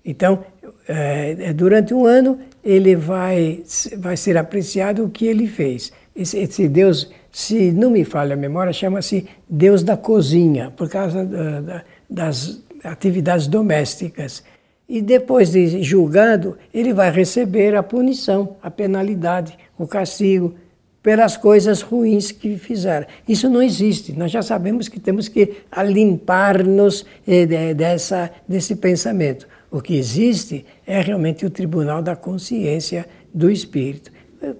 Então, 0.06 0.44
é, 0.88 1.52
durante 1.54 1.94
um 1.94 2.06
ano, 2.06 2.40
ele 2.64 2.96
vai, 2.96 3.64
vai 3.98 4.16
ser 4.16 4.38
apreciado 4.38 5.04
o 5.04 5.10
que 5.10 5.26
ele 5.26 5.48
fez. 5.48 5.92
Esse, 6.20 6.38
esse 6.38 6.68
Deus, 6.68 7.10
se 7.32 7.72
não 7.72 7.90
me 7.90 8.04
falha 8.04 8.34
a 8.34 8.38
memória, 8.38 8.74
chama-se 8.74 9.26
Deus 9.50 9.84
da 9.84 9.96
cozinha, 9.96 10.70
por 10.76 10.90
causa 10.90 11.24
da, 11.24 11.62
da, 11.62 11.84
das 12.10 12.62
atividades 12.84 13.48
domésticas. 13.48 14.44
E 14.88 15.02
depois 15.02 15.52
de 15.52 15.82
julgado, 15.82 16.58
ele 16.74 16.94
vai 16.94 17.10
receber 17.10 17.74
a 17.74 17.82
punição, 17.82 18.58
a 18.62 18.70
penalidade, 18.70 19.58
o 19.78 19.88
castigo 19.88 20.56
pelas 21.02 21.38
coisas 21.38 21.82
ruins 21.82 22.34
que 22.34 22.58
fizeram. 22.58 23.08
Isso 23.26 23.50
não 23.50 23.64
existe. 23.64 24.12
Nós 24.12 24.30
já 24.30 24.42
sabemos 24.42 24.90
que 24.90 25.00
temos 25.00 25.30
que 25.30 25.58
limpar-nos 25.86 27.06
eh, 27.26 27.74
dessa, 27.74 28.30
desse 28.46 28.76
pensamento. 28.76 29.48
O 29.72 29.80
que 29.80 29.96
existe 29.96 30.66
é 30.86 31.00
realmente 31.00 31.46
o 31.46 31.50
tribunal 31.50 32.02
da 32.02 32.16
consciência 32.16 33.06
do 33.34 33.50
espírito. 33.50 34.12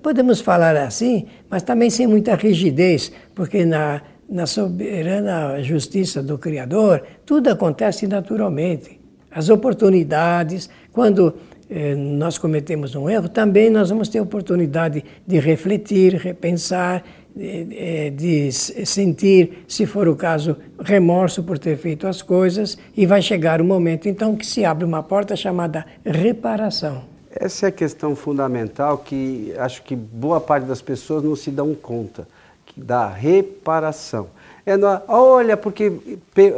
Podemos 0.02 0.42
falar 0.42 0.76
assim, 0.76 1.26
mas 1.50 1.64
também 1.64 1.90
sem 1.90 2.08
muita 2.08 2.36
rigidez, 2.36 3.12
porque 3.34 3.66
na, 3.66 4.02
na 4.30 4.46
soberana 4.46 5.62
justiça 5.64 6.22
do 6.22 6.38
Criador, 6.38 7.04
tudo 7.26 7.50
acontece 7.50 8.08
naturalmente. 8.08 9.00
As 9.32 9.50
oportunidades, 9.50 10.70
quando 10.92 11.34
eh, 11.70 11.96
nós 11.96 12.38
cometemos 12.38 12.96
um 12.96 13.10
erro, 13.10 13.30
também 13.30 13.70
nós 13.70 13.90
vamos 13.90 14.10
ter 14.10 14.20
oportunidade 14.20 15.04
de 15.26 15.40
refletir, 15.40 16.16
repensar, 16.16 17.04
de, 17.36 18.10
de 18.12 18.52
sentir, 18.52 19.64
se 19.68 19.86
for 19.86 20.08
o 20.08 20.16
caso, 20.16 20.58
remorso 20.80 21.44
por 21.44 21.58
ter 21.58 21.78
feito 21.78 22.08
as 22.08 22.22
coisas, 22.22 22.78
e 22.98 23.06
vai 23.06 23.22
chegar 23.22 23.62
o 23.62 23.66
momento 23.66 24.10
então 24.10 24.36
que 24.36 24.46
se 24.46 24.66
abre 24.66 24.84
uma 24.84 25.04
porta 25.04 25.36
chamada 25.36 25.86
reparação. 26.04 27.09
Essa 27.32 27.68
é 27.68 27.70
a 27.70 27.72
questão 27.72 28.16
fundamental 28.16 28.98
que 28.98 29.54
acho 29.58 29.84
que 29.84 29.96
boa 29.96 30.42
parte 30.42 30.66
das 30.66 30.82
pessoas 30.82 31.24
não 31.24 31.36
se 31.36 31.52
dão 31.52 31.76
conta 31.76 32.28
da 32.76 33.08
reparação. 33.08 34.28
É 34.66 34.74
olha, 35.08 35.58
porque 35.58 35.92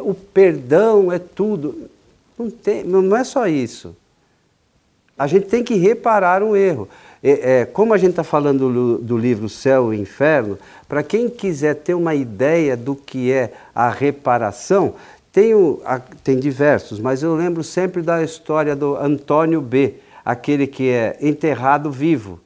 o 0.04 0.14
perdão 0.14 1.12
é 1.12 1.20
tudo. 1.20 1.90
Não, 2.38 2.50
tem, 2.50 2.84
não 2.84 3.16
é 3.16 3.24
só 3.24 3.48
isso. 3.48 3.96
A 5.18 5.28
gente 5.28 5.48
tem 5.48 5.64
que 5.64 5.76
reparar 5.76 6.42
um 6.42 6.56
erro. 6.56 6.90
É, 7.24 7.60
é, 7.60 7.66
como 7.66 7.94
a 7.94 7.98
gente 7.98 8.12
está 8.12 8.24
falando 8.24 8.74
do, 8.74 8.98
do, 8.98 9.18
livro 9.18 9.48
Céu 9.48 9.94
e 9.94 10.00
Inferno, 10.00 10.58
para 10.88 11.04
quem 11.04 11.30
quiser 11.30 11.76
ter 11.76 11.94
uma 11.94 12.16
ideia 12.16 12.76
do 12.76 12.96
que 12.96 13.32
é 13.32 13.54
a 13.76 13.90
reparação, 13.90 14.96
a, 15.86 16.00
tem 16.00 16.40
diversos, 16.40 17.00
mas 17.00 17.22
eu 17.22 17.36
lembro 17.36 17.64
sempre 17.64 18.02
da 18.02 18.24
história 18.24 18.76
do 18.76 18.96
Antônio 18.96 19.62
B., 19.62 19.96
aquele 20.24 20.68
que 20.68 20.90
é 20.90 21.18
enterrado 21.22 21.92
vivo, 21.92 22.40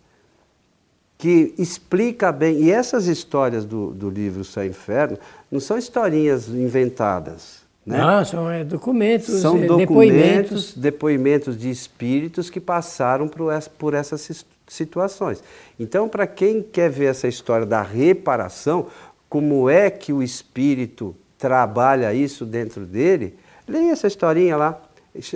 que 1.17 1.53
explica 1.57 2.31
bem. 2.31 2.63
E 2.63 2.71
essas 2.71 3.07
histórias 3.07 3.65
do, 3.65 3.91
do 3.91 4.09
livro 4.09 4.43
Céu 4.43 4.65
e 4.65 4.69
Inferno 4.69 5.17
não 5.51 5.59
são 5.59 5.77
historinhas 5.77 6.47
inventadas. 6.49 7.65
Né? 7.85 7.99
Não, 7.99 8.25
são 8.25 8.49
é, 8.49 8.63
documentos, 8.63 9.41
são 9.41 9.57
é, 9.57 9.67
documentos, 9.67 9.77
depoimentos. 9.77 10.73
depoimentos 10.75 11.57
de 11.57 11.69
espíritos 11.69 12.49
que 12.49 12.59
passaram 12.59 13.27
por, 13.27 13.53
essa, 13.53 13.69
por 13.69 13.93
essas 13.93 14.45
situações. 14.67 15.43
Então, 15.79 16.09
para 16.09 16.25
quem 16.25 16.63
quer 16.63 16.89
ver 16.89 17.05
essa 17.05 17.27
história 17.27 17.65
da 17.65 17.83
reparação, 17.83 18.87
como 19.29 19.69
é 19.69 19.91
que 19.91 20.11
o 20.11 20.23
espírito 20.23 21.15
trabalha 21.37 22.13
isso 22.13 22.45
dentro 22.45 22.85
dele, 22.85 23.37
leia 23.67 23.91
essa 23.91 24.07
historinha 24.07 24.57
lá. 24.57 24.81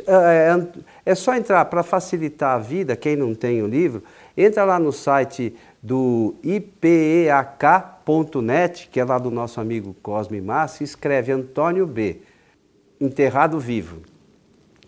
É, 0.08 0.12
é, 0.52 0.68
é 1.06 1.16
só 1.16 1.34
entrar 1.36 1.64
para 1.66 1.84
facilitar 1.84 2.56
a 2.56 2.60
vida, 2.60 2.96
quem 2.96 3.16
não 3.16 3.34
tem 3.34 3.64
o 3.64 3.68
livro, 3.68 4.04
entra 4.36 4.66
lá 4.66 4.78
no 4.78 4.92
site 4.92 5.56
do 5.82 6.36
ipeak.net, 6.44 7.30
que 8.92 9.00
é 9.00 9.06
lá 9.06 9.18
do 9.18 9.32
nosso 9.32 9.62
amigo 9.62 9.96
Cosme 10.02 10.42
Massa, 10.42 10.84
e 10.84 10.86
escreve 10.86 11.32
Antônio 11.32 11.88
B 11.88 12.18
enterrado 13.00 13.58
vivo. 13.60 14.02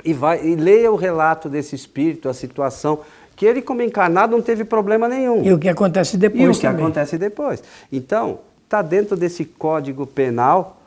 E, 0.03 0.13
vai, 0.13 0.45
e 0.45 0.55
leia 0.55 0.91
o 0.91 0.95
relato 0.95 1.47
desse 1.47 1.75
espírito, 1.75 2.27
a 2.27 2.33
situação, 2.33 2.99
que 3.35 3.45
ele, 3.45 3.61
como 3.61 3.81
encarnado, 3.81 4.35
não 4.35 4.41
teve 4.43 4.65
problema 4.65 5.07
nenhum. 5.07 5.43
E 5.43 5.53
o 5.53 5.59
que 5.59 5.69
acontece 5.69 6.17
depois. 6.17 6.41
E 6.41 6.47
o 6.47 6.53
que 6.53 6.61
também. 6.61 6.83
acontece 6.83 7.17
depois. 7.17 7.63
Então, 7.91 8.39
está 8.65 8.81
dentro 8.81 9.15
desse 9.15 9.45
código 9.45 10.05
penal 10.05 10.81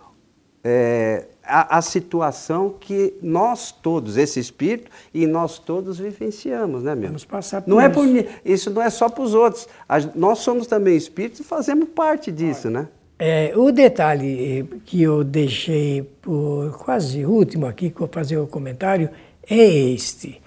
é, 0.63 1.25
a, 1.47 1.79
a, 1.79 1.83
situação 1.83 2.75
que 2.79 3.15
nós 3.23 3.71
todos, 3.71 4.17
esse 4.17 4.41
espírito, 4.41 4.91
e 5.13 5.27
nós 5.27 5.59
todos 5.59 5.99
vivenciamos, 5.99 6.83
né, 6.83 6.95
meu? 6.95 7.09
Vamos 7.09 7.25
passar 7.25 7.63
por 7.63 7.71
não 7.71 7.79
isso. 7.79 7.87
É 7.87 7.89
por, 7.91 8.41
isso 8.45 8.71
não 8.71 8.83
é 8.83 8.91
só 8.91 9.09
para 9.09 9.23
os 9.23 9.35
outros. 9.35 9.69
A, 9.89 9.99
nós 10.15 10.39
somos 10.41 10.67
também 10.67 10.97
espíritos 10.97 11.41
e 11.41 11.45
fazemos 11.45 11.89
parte 11.91 12.33
disso, 12.33 12.71
né? 12.71 12.89
É, 13.19 13.53
o 13.57 13.71
detalhe 13.71 14.69
que 14.85 15.03
eu 15.03 15.23
deixei 15.23 16.03
por 16.21 16.77
quase 16.79 17.25
último 17.25 17.67
aqui, 17.67 17.91
para 17.91 18.09
fazer 18.09 18.39
o 18.39 18.47
comentário, 18.47 19.09
é 19.49 19.65
este. 19.65 20.43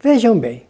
Vejam 0.00 0.38
bem, 0.38 0.62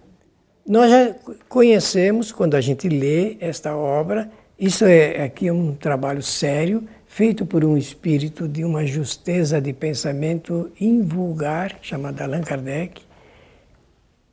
nós 0.66 0.90
já 0.90 1.14
conhecemos, 1.48 2.32
quando 2.32 2.54
a 2.54 2.60
gente 2.60 2.88
lê 2.88 3.36
esta 3.40 3.76
obra, 3.76 4.30
isso 4.58 4.84
é 4.84 5.22
aqui 5.22 5.50
um 5.50 5.74
trabalho 5.74 6.22
sério, 6.22 6.82
feito 7.08 7.46
por 7.46 7.64
um 7.64 7.76
espírito 7.76 8.46
de 8.46 8.62
uma 8.64 8.86
justeza 8.86 9.60
de 9.60 9.72
pensamento 9.72 10.70
invulgar, 10.78 11.78
chamado 11.80 12.20
Allan 12.20 12.42
Kardec, 12.42 13.02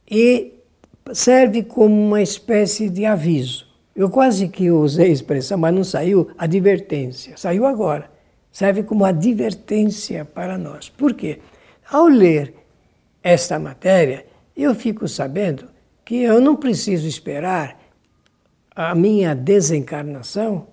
e 0.08 0.54
serve 1.14 1.64
como 1.64 1.96
uma 1.96 2.22
espécie 2.22 2.90
de 2.90 3.06
aviso. 3.06 3.66
Eu 3.96 4.10
quase 4.10 4.50
que 4.50 4.70
usei 4.70 5.08
a 5.08 5.14
expressão, 5.14 5.58
mas 5.58 5.74
não 5.74 5.84
saiu 5.84 6.30
advertência. 6.38 7.38
Saiu 7.38 7.66
agora. 7.66 8.12
Serve 8.52 8.84
como 8.84 9.06
advertência 9.06 10.26
para 10.26 10.58
nós. 10.58 10.90
Por 10.90 11.14
quê? 11.14 11.40
Ao 11.90 12.08
ler 12.08 12.54
esta 13.24 13.58
matéria, 13.58 14.26
eu 14.56 14.76
fico 14.76 15.08
sabendo 15.08 15.66
que 16.04 16.22
eu 16.22 16.42
não 16.42 16.58
preciso 16.58 17.08
esperar 17.08 17.80
a 18.76 18.94
minha 18.94 19.34
desencarnação 19.34 20.68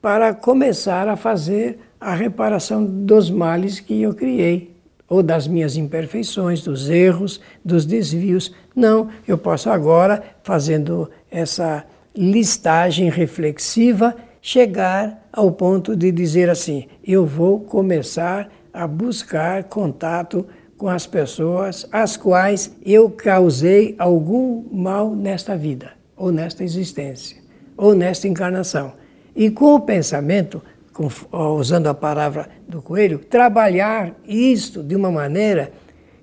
para 0.00 0.32
começar 0.34 1.08
a 1.08 1.16
fazer 1.16 1.78
a 2.00 2.14
reparação 2.14 2.84
dos 2.84 3.30
males 3.30 3.80
que 3.80 4.00
eu 4.00 4.14
criei, 4.14 4.76
ou 5.08 5.22
das 5.22 5.46
minhas 5.46 5.76
imperfeições, 5.76 6.62
dos 6.62 6.88
erros, 6.88 7.40
dos 7.64 7.84
desvios. 7.84 8.54
Não, 8.76 9.08
eu 9.26 9.38
posso 9.38 9.70
agora, 9.70 10.22
fazendo 10.42 11.10
essa 11.30 11.84
listagem 12.14 13.08
reflexiva, 13.10 14.14
chegar 14.40 15.28
ao 15.32 15.50
ponto 15.50 15.96
de 15.96 16.12
dizer 16.12 16.50
assim: 16.50 16.86
eu 17.04 17.24
vou 17.26 17.60
começar 17.60 18.50
a 18.72 18.86
buscar 18.86 19.64
contato 19.64 20.46
com 20.76 20.88
as 20.88 21.06
pessoas 21.06 21.88
às 21.90 22.16
quais 22.16 22.70
eu 22.84 23.10
causei 23.10 23.96
algum 23.98 24.64
mal 24.70 25.14
nesta 25.14 25.56
vida, 25.56 25.92
ou 26.16 26.30
nesta 26.30 26.62
existência, 26.62 27.38
ou 27.76 27.94
nesta 27.94 28.28
encarnação. 28.28 28.92
E 29.38 29.52
com 29.52 29.76
o 29.76 29.80
pensamento, 29.80 30.60
com, 30.92 31.08
usando 31.54 31.86
a 31.86 31.94
palavra 31.94 32.48
do 32.68 32.82
coelho, 32.82 33.20
trabalhar 33.20 34.16
isto 34.26 34.82
de 34.82 34.96
uma 34.96 35.12
maneira 35.12 35.70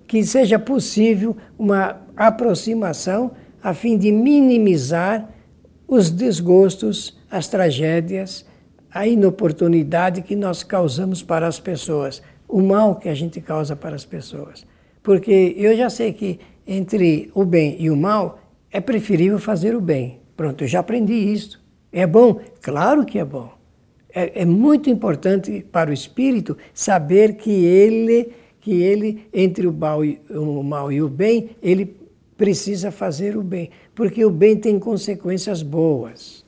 que 0.06 0.21
seja 0.25 0.60
possível 0.60 1.34
uma 1.58 2.01
aproximação 2.13 3.32
a 3.63 3.73
fim 3.73 3.97
de 3.97 4.12
minimizar 4.12 5.30
os 5.88 6.12
desgostos, 6.12 7.17
as 7.32 7.47
tragédias, 7.47 8.45
a 8.93 9.08
inoportunidade 9.08 10.21
que 10.21 10.36
nós 10.36 10.62
causamos 10.62 11.23
para 11.23 11.47
as 11.47 11.58
pessoas, 11.58 12.21
o 12.49 12.62
mal 12.62 12.97
que 12.97 13.08
a 13.08 13.15
gente 13.15 13.39
causa 13.39 13.78
para 13.78 13.95
as 13.95 14.04
pessoas. 14.04 14.67
Porque 15.01 15.56
eu 15.58 15.73
já 15.78 15.89
sei 15.89 16.12
que 16.12 16.38
entre 16.67 17.32
o 17.34 17.45
bem 17.45 17.78
e 17.80 17.89
o 17.89 17.95
mal 17.95 18.39
é 18.69 18.82
preferível 18.82 19.39
fazer 19.39 19.73
o 19.73 19.80
bem. 19.80 20.19
Pronto, 20.36 20.65
eu 20.65 20.67
já 20.67 20.82
aprendi 20.82 21.13
isso. 21.13 21.63
É 21.96 22.06
bom? 22.06 22.42
Claro 22.62 23.06
que 23.06 23.18
é 23.18 23.24
bom. 23.24 23.54
É, 24.14 24.42
é 24.42 24.46
muito 24.46 24.90
importante 24.90 25.66
para 25.72 25.90
o 25.90 25.94
espírito 25.94 26.58
saber 26.74 27.38
que 27.38 27.50
ele, 27.50 28.34
que 28.60 28.82
ele 28.82 29.26
entre 29.34 29.66
o 29.66 29.72
mal, 29.72 30.04
e, 30.04 30.20
o 30.30 30.62
mal 30.62 30.92
e 30.92 31.02
o 31.02 31.08
bem, 31.08 31.52
ele 31.64 31.96
precisa 32.36 32.92
fazer 32.92 33.38
o 33.38 33.42
bem, 33.42 33.70
porque 33.96 34.26
o 34.26 34.30
bem 34.30 34.58
tem 34.58 34.78
consequências 34.78 35.62
boas. 35.64 36.44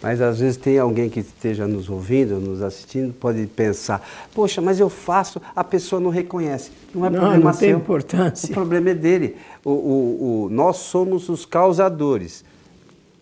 Mas 0.00 0.22
às 0.22 0.40
vezes 0.40 0.56
tem 0.56 0.78
alguém 0.78 1.10
que 1.10 1.20
esteja 1.20 1.66
nos 1.66 1.90
ouvindo, 1.90 2.40
nos 2.40 2.62
assistindo, 2.62 3.12
pode 3.12 3.46
pensar: 3.48 4.02
poxa, 4.34 4.62
mas 4.62 4.80
eu 4.80 4.88
faço, 4.88 5.42
a 5.54 5.62
pessoa 5.62 6.00
não 6.00 6.08
reconhece. 6.08 6.70
Não 6.94 7.04
é 7.04 7.10
não, 7.10 7.20
problema 7.20 7.44
não 7.44 7.52
seu. 7.52 7.68
tem 7.68 7.76
importância. 7.76 8.50
O 8.50 8.54
problema 8.54 8.90
é 8.90 8.94
dele. 8.94 9.36
O, 9.62 9.70
o, 9.70 10.44
o, 10.44 10.48
nós 10.50 10.76
somos 10.76 11.28
os 11.28 11.44
causadores. 11.44 12.42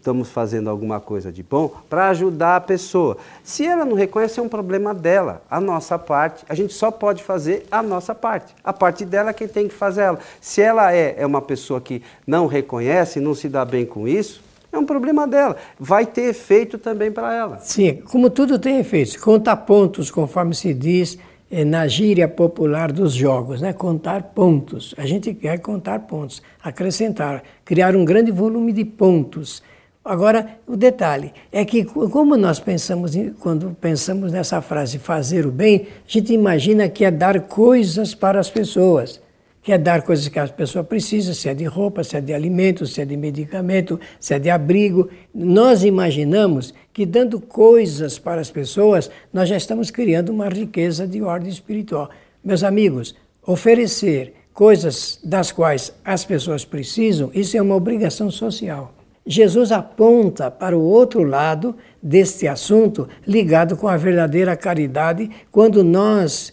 Estamos 0.04 0.28
fazendo 0.28 0.68
alguma 0.68 1.00
coisa 1.00 1.32
de 1.32 1.42
bom 1.42 1.72
para 1.88 2.08
ajudar 2.08 2.56
a 2.56 2.60
pessoa. 2.60 3.16
Se 3.42 3.64
ela 3.64 3.86
não 3.86 3.94
reconhece, 3.94 4.38
é 4.38 4.42
um 4.42 4.50
problema 4.50 4.92
dela. 4.92 5.42
A 5.50 5.58
nossa 5.58 5.98
parte, 5.98 6.44
a 6.46 6.54
gente 6.54 6.74
só 6.74 6.90
pode 6.90 7.22
fazer 7.22 7.64
a 7.70 7.82
nossa 7.82 8.14
parte. 8.14 8.54
A 8.62 8.70
parte 8.70 9.06
dela 9.06 9.30
é 9.30 9.32
quem 9.32 9.48
tem 9.48 9.66
que 9.66 9.72
fazer 9.72 10.02
ela. 10.02 10.18
Se 10.42 10.60
ela 10.60 10.92
é, 10.94 11.14
é 11.16 11.24
uma 11.24 11.40
pessoa 11.40 11.80
que 11.80 12.02
não 12.26 12.46
reconhece, 12.46 13.18
não 13.18 13.34
se 13.34 13.48
dá 13.48 13.64
bem 13.64 13.86
com 13.86 14.06
isso, 14.06 14.42
é 14.70 14.76
um 14.76 14.84
problema 14.84 15.26
dela. 15.26 15.56
Vai 15.80 16.04
ter 16.04 16.24
efeito 16.24 16.76
também 16.76 17.10
para 17.10 17.34
ela. 17.34 17.58
Sim, 17.60 18.02
como 18.04 18.28
tudo 18.28 18.58
tem 18.58 18.80
efeito. 18.80 19.18
Conta 19.22 19.56
pontos, 19.56 20.10
conforme 20.10 20.54
se 20.54 20.74
diz 20.74 21.16
é, 21.50 21.64
na 21.64 21.88
gíria 21.88 22.28
popular 22.28 22.92
dos 22.92 23.14
jogos, 23.14 23.62
né? 23.62 23.72
contar 23.72 24.22
pontos. 24.34 24.94
A 24.98 25.06
gente 25.06 25.32
quer 25.32 25.60
contar 25.60 26.00
pontos, 26.00 26.42
acrescentar, 26.62 27.42
criar 27.64 27.96
um 27.96 28.04
grande 28.04 28.30
volume 28.30 28.70
de 28.70 28.84
pontos. 28.84 29.62
Agora, 30.04 30.58
o 30.66 30.76
detalhe 30.76 31.32
é 31.50 31.64
que, 31.64 31.84
como 31.84 32.36
nós 32.36 32.60
pensamos, 32.60 33.12
quando 33.38 33.74
pensamos 33.80 34.32
nessa 34.32 34.60
frase 34.60 34.98
fazer 34.98 35.46
o 35.46 35.50
bem, 35.50 35.86
a 36.06 36.10
gente 36.10 36.32
imagina 36.32 36.88
que 36.88 37.04
é 37.04 37.10
dar 37.10 37.40
coisas 37.40 38.14
para 38.14 38.38
as 38.38 38.50
pessoas 38.50 39.22
que 39.64 39.72
é 39.72 39.78
dar 39.78 40.02
coisas 40.02 40.28
que 40.28 40.38
a 40.38 40.46
pessoa 40.46 40.84
precisa, 40.84 41.32
se 41.32 41.48
é 41.48 41.54
de 41.54 41.64
roupa, 41.64 42.04
se 42.04 42.18
é 42.18 42.20
de 42.20 42.34
alimento, 42.34 42.86
se 42.86 43.00
é 43.00 43.04
de 43.06 43.16
medicamento, 43.16 43.98
se 44.20 44.34
é 44.34 44.38
de 44.38 44.50
abrigo. 44.50 45.08
Nós 45.34 45.84
imaginamos 45.84 46.74
que 46.92 47.06
dando 47.06 47.40
coisas 47.40 48.18
para 48.18 48.42
as 48.42 48.50
pessoas, 48.50 49.10
nós 49.32 49.48
já 49.48 49.56
estamos 49.56 49.90
criando 49.90 50.28
uma 50.28 50.50
riqueza 50.50 51.08
de 51.08 51.22
ordem 51.22 51.48
espiritual. 51.48 52.10
Meus 52.44 52.62
amigos, 52.62 53.14
oferecer 53.42 54.34
coisas 54.52 55.18
das 55.24 55.50
quais 55.50 55.94
as 56.04 56.26
pessoas 56.26 56.66
precisam, 56.66 57.30
isso 57.32 57.56
é 57.56 57.62
uma 57.62 57.74
obrigação 57.74 58.30
social. 58.30 58.92
Jesus 59.26 59.72
aponta 59.72 60.50
para 60.50 60.76
o 60.76 60.82
outro 60.82 61.22
lado 61.22 61.74
deste 62.02 62.46
assunto 62.46 63.08
ligado 63.26 63.76
com 63.76 63.88
a 63.88 63.96
verdadeira 63.96 64.54
caridade, 64.54 65.30
quando 65.50 65.82
nós 65.82 66.52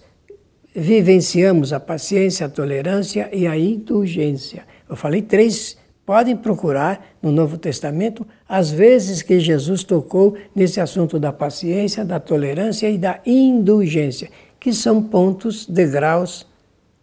vivenciamos 0.74 1.74
a 1.74 1.80
paciência, 1.80 2.46
a 2.46 2.50
tolerância 2.50 3.30
e 3.34 3.46
a 3.46 3.58
indulgência. 3.58 4.64
Eu 4.90 4.96
falei 4.96 5.22
três, 5.22 5.78
podem 6.06 6.36
procurar 6.36 7.06
no 7.22 7.30
Novo 7.30 7.58
Testamento 7.58 8.26
as 8.48 8.72
vezes 8.72 9.22
que 9.22 9.38
Jesus 9.38 9.84
tocou 9.84 10.38
nesse 10.56 10.80
assunto 10.80 11.20
da 11.20 11.34
paciência, 11.34 12.06
da 12.06 12.22
tolerância 12.22 12.90
e 12.90 12.98
da 12.98 13.20
indulgência, 13.26 14.30
que 14.58 14.72
são 14.72 15.04
pontos, 15.04 15.66
degraus 15.66 16.48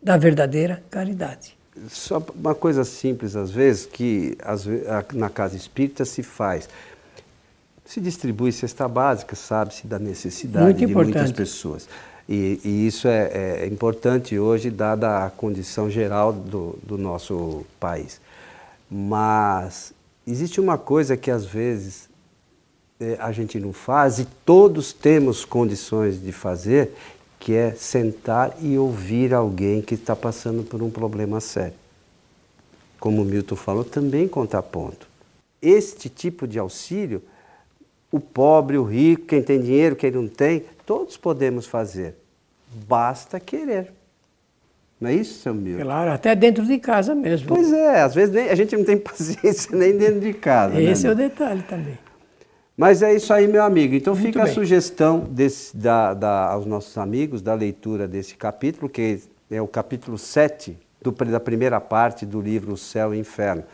da 0.02 0.16
verdadeira 0.16 0.82
caridade. 0.88 1.57
Só 1.88 2.22
uma 2.34 2.54
coisa 2.54 2.84
simples, 2.84 3.36
às 3.36 3.50
vezes, 3.50 3.86
que 3.86 4.36
na 5.14 5.30
casa 5.30 5.56
espírita 5.56 6.04
se 6.04 6.22
faz. 6.22 6.68
Se 7.84 8.00
distribui 8.00 8.52
cesta 8.52 8.86
básica, 8.86 9.34
sabe-se 9.34 9.86
da 9.86 9.98
necessidade 9.98 10.78
de 10.78 10.86
muitas 10.86 11.32
pessoas. 11.32 11.88
E, 12.28 12.60
e 12.62 12.86
isso 12.86 13.08
é, 13.08 13.62
é, 13.62 13.66
importante 13.66 14.38
hoje, 14.38 14.70
dada 14.70 15.24
a 15.24 15.30
condição 15.30 15.90
geral 15.90 16.32
do, 16.32 16.78
do 16.82 16.98
nosso 16.98 17.64
país. 17.80 18.20
Mas 18.90 19.94
existe 20.26 20.60
uma 20.60 20.76
coisa 20.76 21.16
que 21.16 21.30
às 21.30 21.46
vezes 21.46 22.08
é, 23.00 23.16
a 23.18 23.32
gente 23.32 23.58
não 23.58 23.72
faz 23.72 24.18
e 24.18 24.26
todos 24.44 24.92
temos 24.92 25.44
condições 25.44 26.20
de 26.20 26.32
fazer, 26.32 26.92
que 27.38 27.54
é 27.54 27.72
sentar 27.72 28.56
e 28.60 28.76
ouvir 28.76 29.32
alguém 29.32 29.80
que 29.80 29.94
está 29.94 30.16
passando 30.16 30.62
por 30.62 30.82
um 30.82 30.90
problema 30.90 31.40
sério. 31.40 31.76
Como 32.98 33.22
o 33.22 33.24
Milton 33.24 33.56
falou, 33.56 33.84
também 33.84 34.26
contar 34.26 34.62
ponto. 34.62 35.06
Este 35.62 36.08
tipo 36.08 36.46
de 36.46 36.58
auxílio, 36.58 37.22
o 38.10 38.18
pobre, 38.18 38.76
o 38.76 38.82
rico, 38.82 39.26
quem 39.26 39.42
tem 39.42 39.60
dinheiro, 39.60 39.94
quem 39.94 40.10
não 40.10 40.26
tem, 40.26 40.64
Todos 40.88 41.18
podemos 41.18 41.66
fazer, 41.66 42.14
basta 42.88 43.38
querer. 43.38 43.92
Não 44.98 45.10
é 45.10 45.14
isso, 45.16 45.42
seu 45.42 45.52
Milton? 45.52 45.82
Claro, 45.82 46.12
até 46.12 46.34
dentro 46.34 46.64
de 46.64 46.78
casa 46.78 47.14
mesmo. 47.14 47.46
Pois 47.46 47.70
é, 47.70 48.00
às 48.00 48.14
vezes 48.14 48.34
a 48.34 48.54
gente 48.54 48.74
não 48.74 48.84
tem 48.86 48.96
paciência 48.96 49.76
nem 49.76 49.94
dentro 49.94 50.20
de 50.20 50.32
casa. 50.32 50.72
Né, 50.76 50.84
Esse 50.84 51.04
né, 51.04 51.10
é 51.10 51.12
o 51.12 51.14
detalhe 51.14 51.62
também. 51.64 51.98
Mas 52.78 53.02
é 53.02 53.12
isso 53.12 53.32
aí, 53.32 53.48
meu 53.48 53.64
amigo. 53.64 53.96
Então 53.96 54.14
Muito 54.14 54.26
fica 54.26 54.44
bem. 54.44 54.52
a 54.52 54.54
sugestão 54.54 55.18
desse, 55.18 55.76
da, 55.76 56.14
da, 56.14 56.52
aos 56.52 56.64
nossos 56.64 56.96
amigos 56.96 57.42
da 57.42 57.52
leitura 57.52 58.06
desse 58.06 58.36
capítulo, 58.36 58.88
que 58.88 59.20
é 59.50 59.60
o 59.60 59.66
capítulo 59.66 60.16
7 60.16 60.78
do, 61.02 61.10
da 61.10 61.40
primeira 61.40 61.80
parte 61.80 62.24
do 62.24 62.40
livro 62.40 62.74
O 62.74 62.76
Céu 62.76 63.12
e 63.12 63.16
o 63.16 63.20
Inferno. 63.20 63.64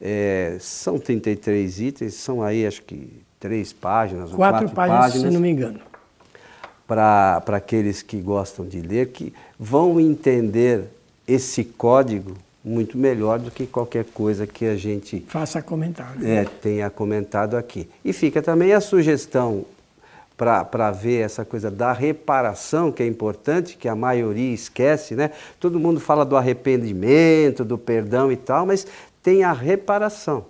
É, 0.00 0.56
são 0.60 0.98
33 0.98 1.80
itens, 1.80 2.14
são 2.14 2.42
aí 2.42 2.66
acho 2.66 2.82
que 2.82 3.22
três 3.38 3.70
páginas 3.70 4.30
quatro 4.30 4.66
ou 4.66 4.72
quatro 4.72 4.74
páginas, 4.74 5.00
páginas, 5.00 5.28
se 5.28 5.34
não 5.34 5.40
me 5.40 5.50
engano 5.50 5.80
para 6.86 7.42
aqueles 7.48 8.02
que 8.02 8.18
gostam 8.20 8.66
de 8.66 8.80
ler, 8.80 9.08
que 9.08 9.32
vão 9.58 9.98
entender 9.98 10.84
esse 11.26 11.64
código 11.64 12.34
muito 12.64 12.96
melhor 12.96 13.38
do 13.38 13.50
que 13.50 13.66
qualquer 13.66 14.06
coisa 14.06 14.46
que 14.46 14.64
a 14.64 14.76
gente 14.76 15.24
faça 15.28 15.60
comentário. 15.60 16.26
É, 16.26 16.44
tenha 16.44 16.88
comentado 16.88 17.56
aqui. 17.56 17.88
E 18.02 18.12
fica 18.12 18.40
também 18.40 18.72
a 18.72 18.80
sugestão 18.80 19.66
para 20.36 20.90
ver 20.90 21.20
essa 21.20 21.44
coisa 21.44 21.70
da 21.70 21.92
reparação, 21.92 22.90
que 22.90 23.02
é 23.02 23.06
importante, 23.06 23.76
que 23.76 23.86
a 23.86 23.94
maioria 23.94 24.52
esquece, 24.52 25.14
né? 25.14 25.30
Todo 25.60 25.78
mundo 25.78 26.00
fala 26.00 26.24
do 26.24 26.36
arrependimento, 26.36 27.64
do 27.64 27.78
perdão 27.78 28.32
e 28.32 28.36
tal, 28.36 28.66
mas 28.66 28.86
tem 29.22 29.44
a 29.44 29.52
reparação. 29.52 30.46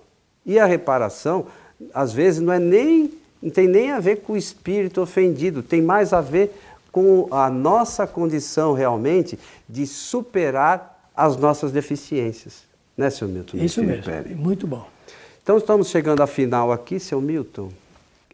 E 0.47 0.59
a 0.59 0.65
reparação, 0.65 1.47
às 1.93 2.13
vezes, 2.13 2.41
não 2.41 2.53
é 2.53 2.59
nem 2.59 3.13
não 3.43 3.51
tem 3.51 3.69
nem 3.69 3.91
a 3.91 4.01
ver 4.01 4.23
com 4.23 4.33
o 4.33 4.37
espírito 4.39 5.03
ofendido, 5.03 5.63
tem 5.63 5.83
mais 5.83 6.15
a 6.15 6.23
ver 6.23 6.59
com 6.91 7.29
a 7.31 7.51
nossa 7.51 8.07
condição 8.07 8.73
realmente 8.73 9.39
de 9.69 9.87
superar 9.87 10.94
as 11.17 11.37
nossas 11.37 11.73
deficiências. 11.73 12.65
Né, 12.97 13.11
seu 13.11 13.27
Milton? 13.27 13.57
Isso 13.59 13.83
mesmo, 13.83 14.05
Pérez? 14.05 14.37
muito 14.37 14.67
bom. 14.67 14.87
Então 15.43 15.59
estamos 15.59 15.89
chegando 15.89 16.23
à 16.23 16.27
final 16.27 16.73
aqui, 16.73 16.99
seu 16.99 17.21
Milton. 17.21 17.71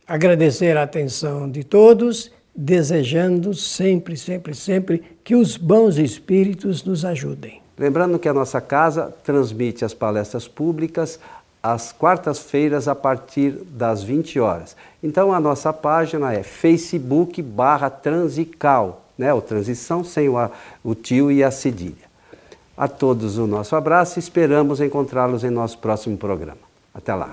Agradecer 0.07 0.77
a 0.77 0.83
atenção 0.83 1.51
de 1.51 1.65
todos, 1.65 2.31
desejando 2.55 3.55
sempre, 3.55 4.17
sempre, 4.17 4.55
sempre 4.55 5.03
que 5.25 5.35
os 5.35 5.57
bons 5.57 5.97
espíritos 5.97 6.85
nos 6.85 7.05
ajudem. 7.05 7.63
Lembrando 7.79 8.19
que 8.19 8.29
a 8.29 8.35
nossa 8.35 8.61
casa 8.61 9.15
transmite 9.25 9.85
as 9.85 9.95
palestras 9.95 10.47
públicas 10.47 11.19
às 11.63 11.93
quartas-feiras 11.93 12.89
a 12.89 12.95
partir 12.95 13.53
das 13.53 14.03
20 14.03 14.39
horas. 14.41 14.77
Então 15.03 15.33
a 15.33 15.41
nossa 15.41 15.73
página 15.73 16.33
é 16.33 16.43
facebook 16.43 17.41
barra 17.41 17.89
transical, 17.89 19.07
né? 19.17 19.33
o 19.33 19.41
transição 19.41 20.05
sem 20.05 20.29
o, 20.29 20.35
o 20.85 20.95
tio 20.95 21.33
e 21.33 21.43
a 21.43 21.51
cedilha. 21.51 22.10
A 22.81 22.89
todos 22.89 23.37
o 23.37 23.47
nosso 23.47 23.77
abraço 23.77 24.19
e 24.19 24.21
esperamos 24.21 24.81
encontrá-los 24.81 25.45
em 25.45 25.51
nosso 25.51 25.77
próximo 25.77 26.17
programa. 26.17 26.63
Até 26.95 27.15
lá. 27.15 27.29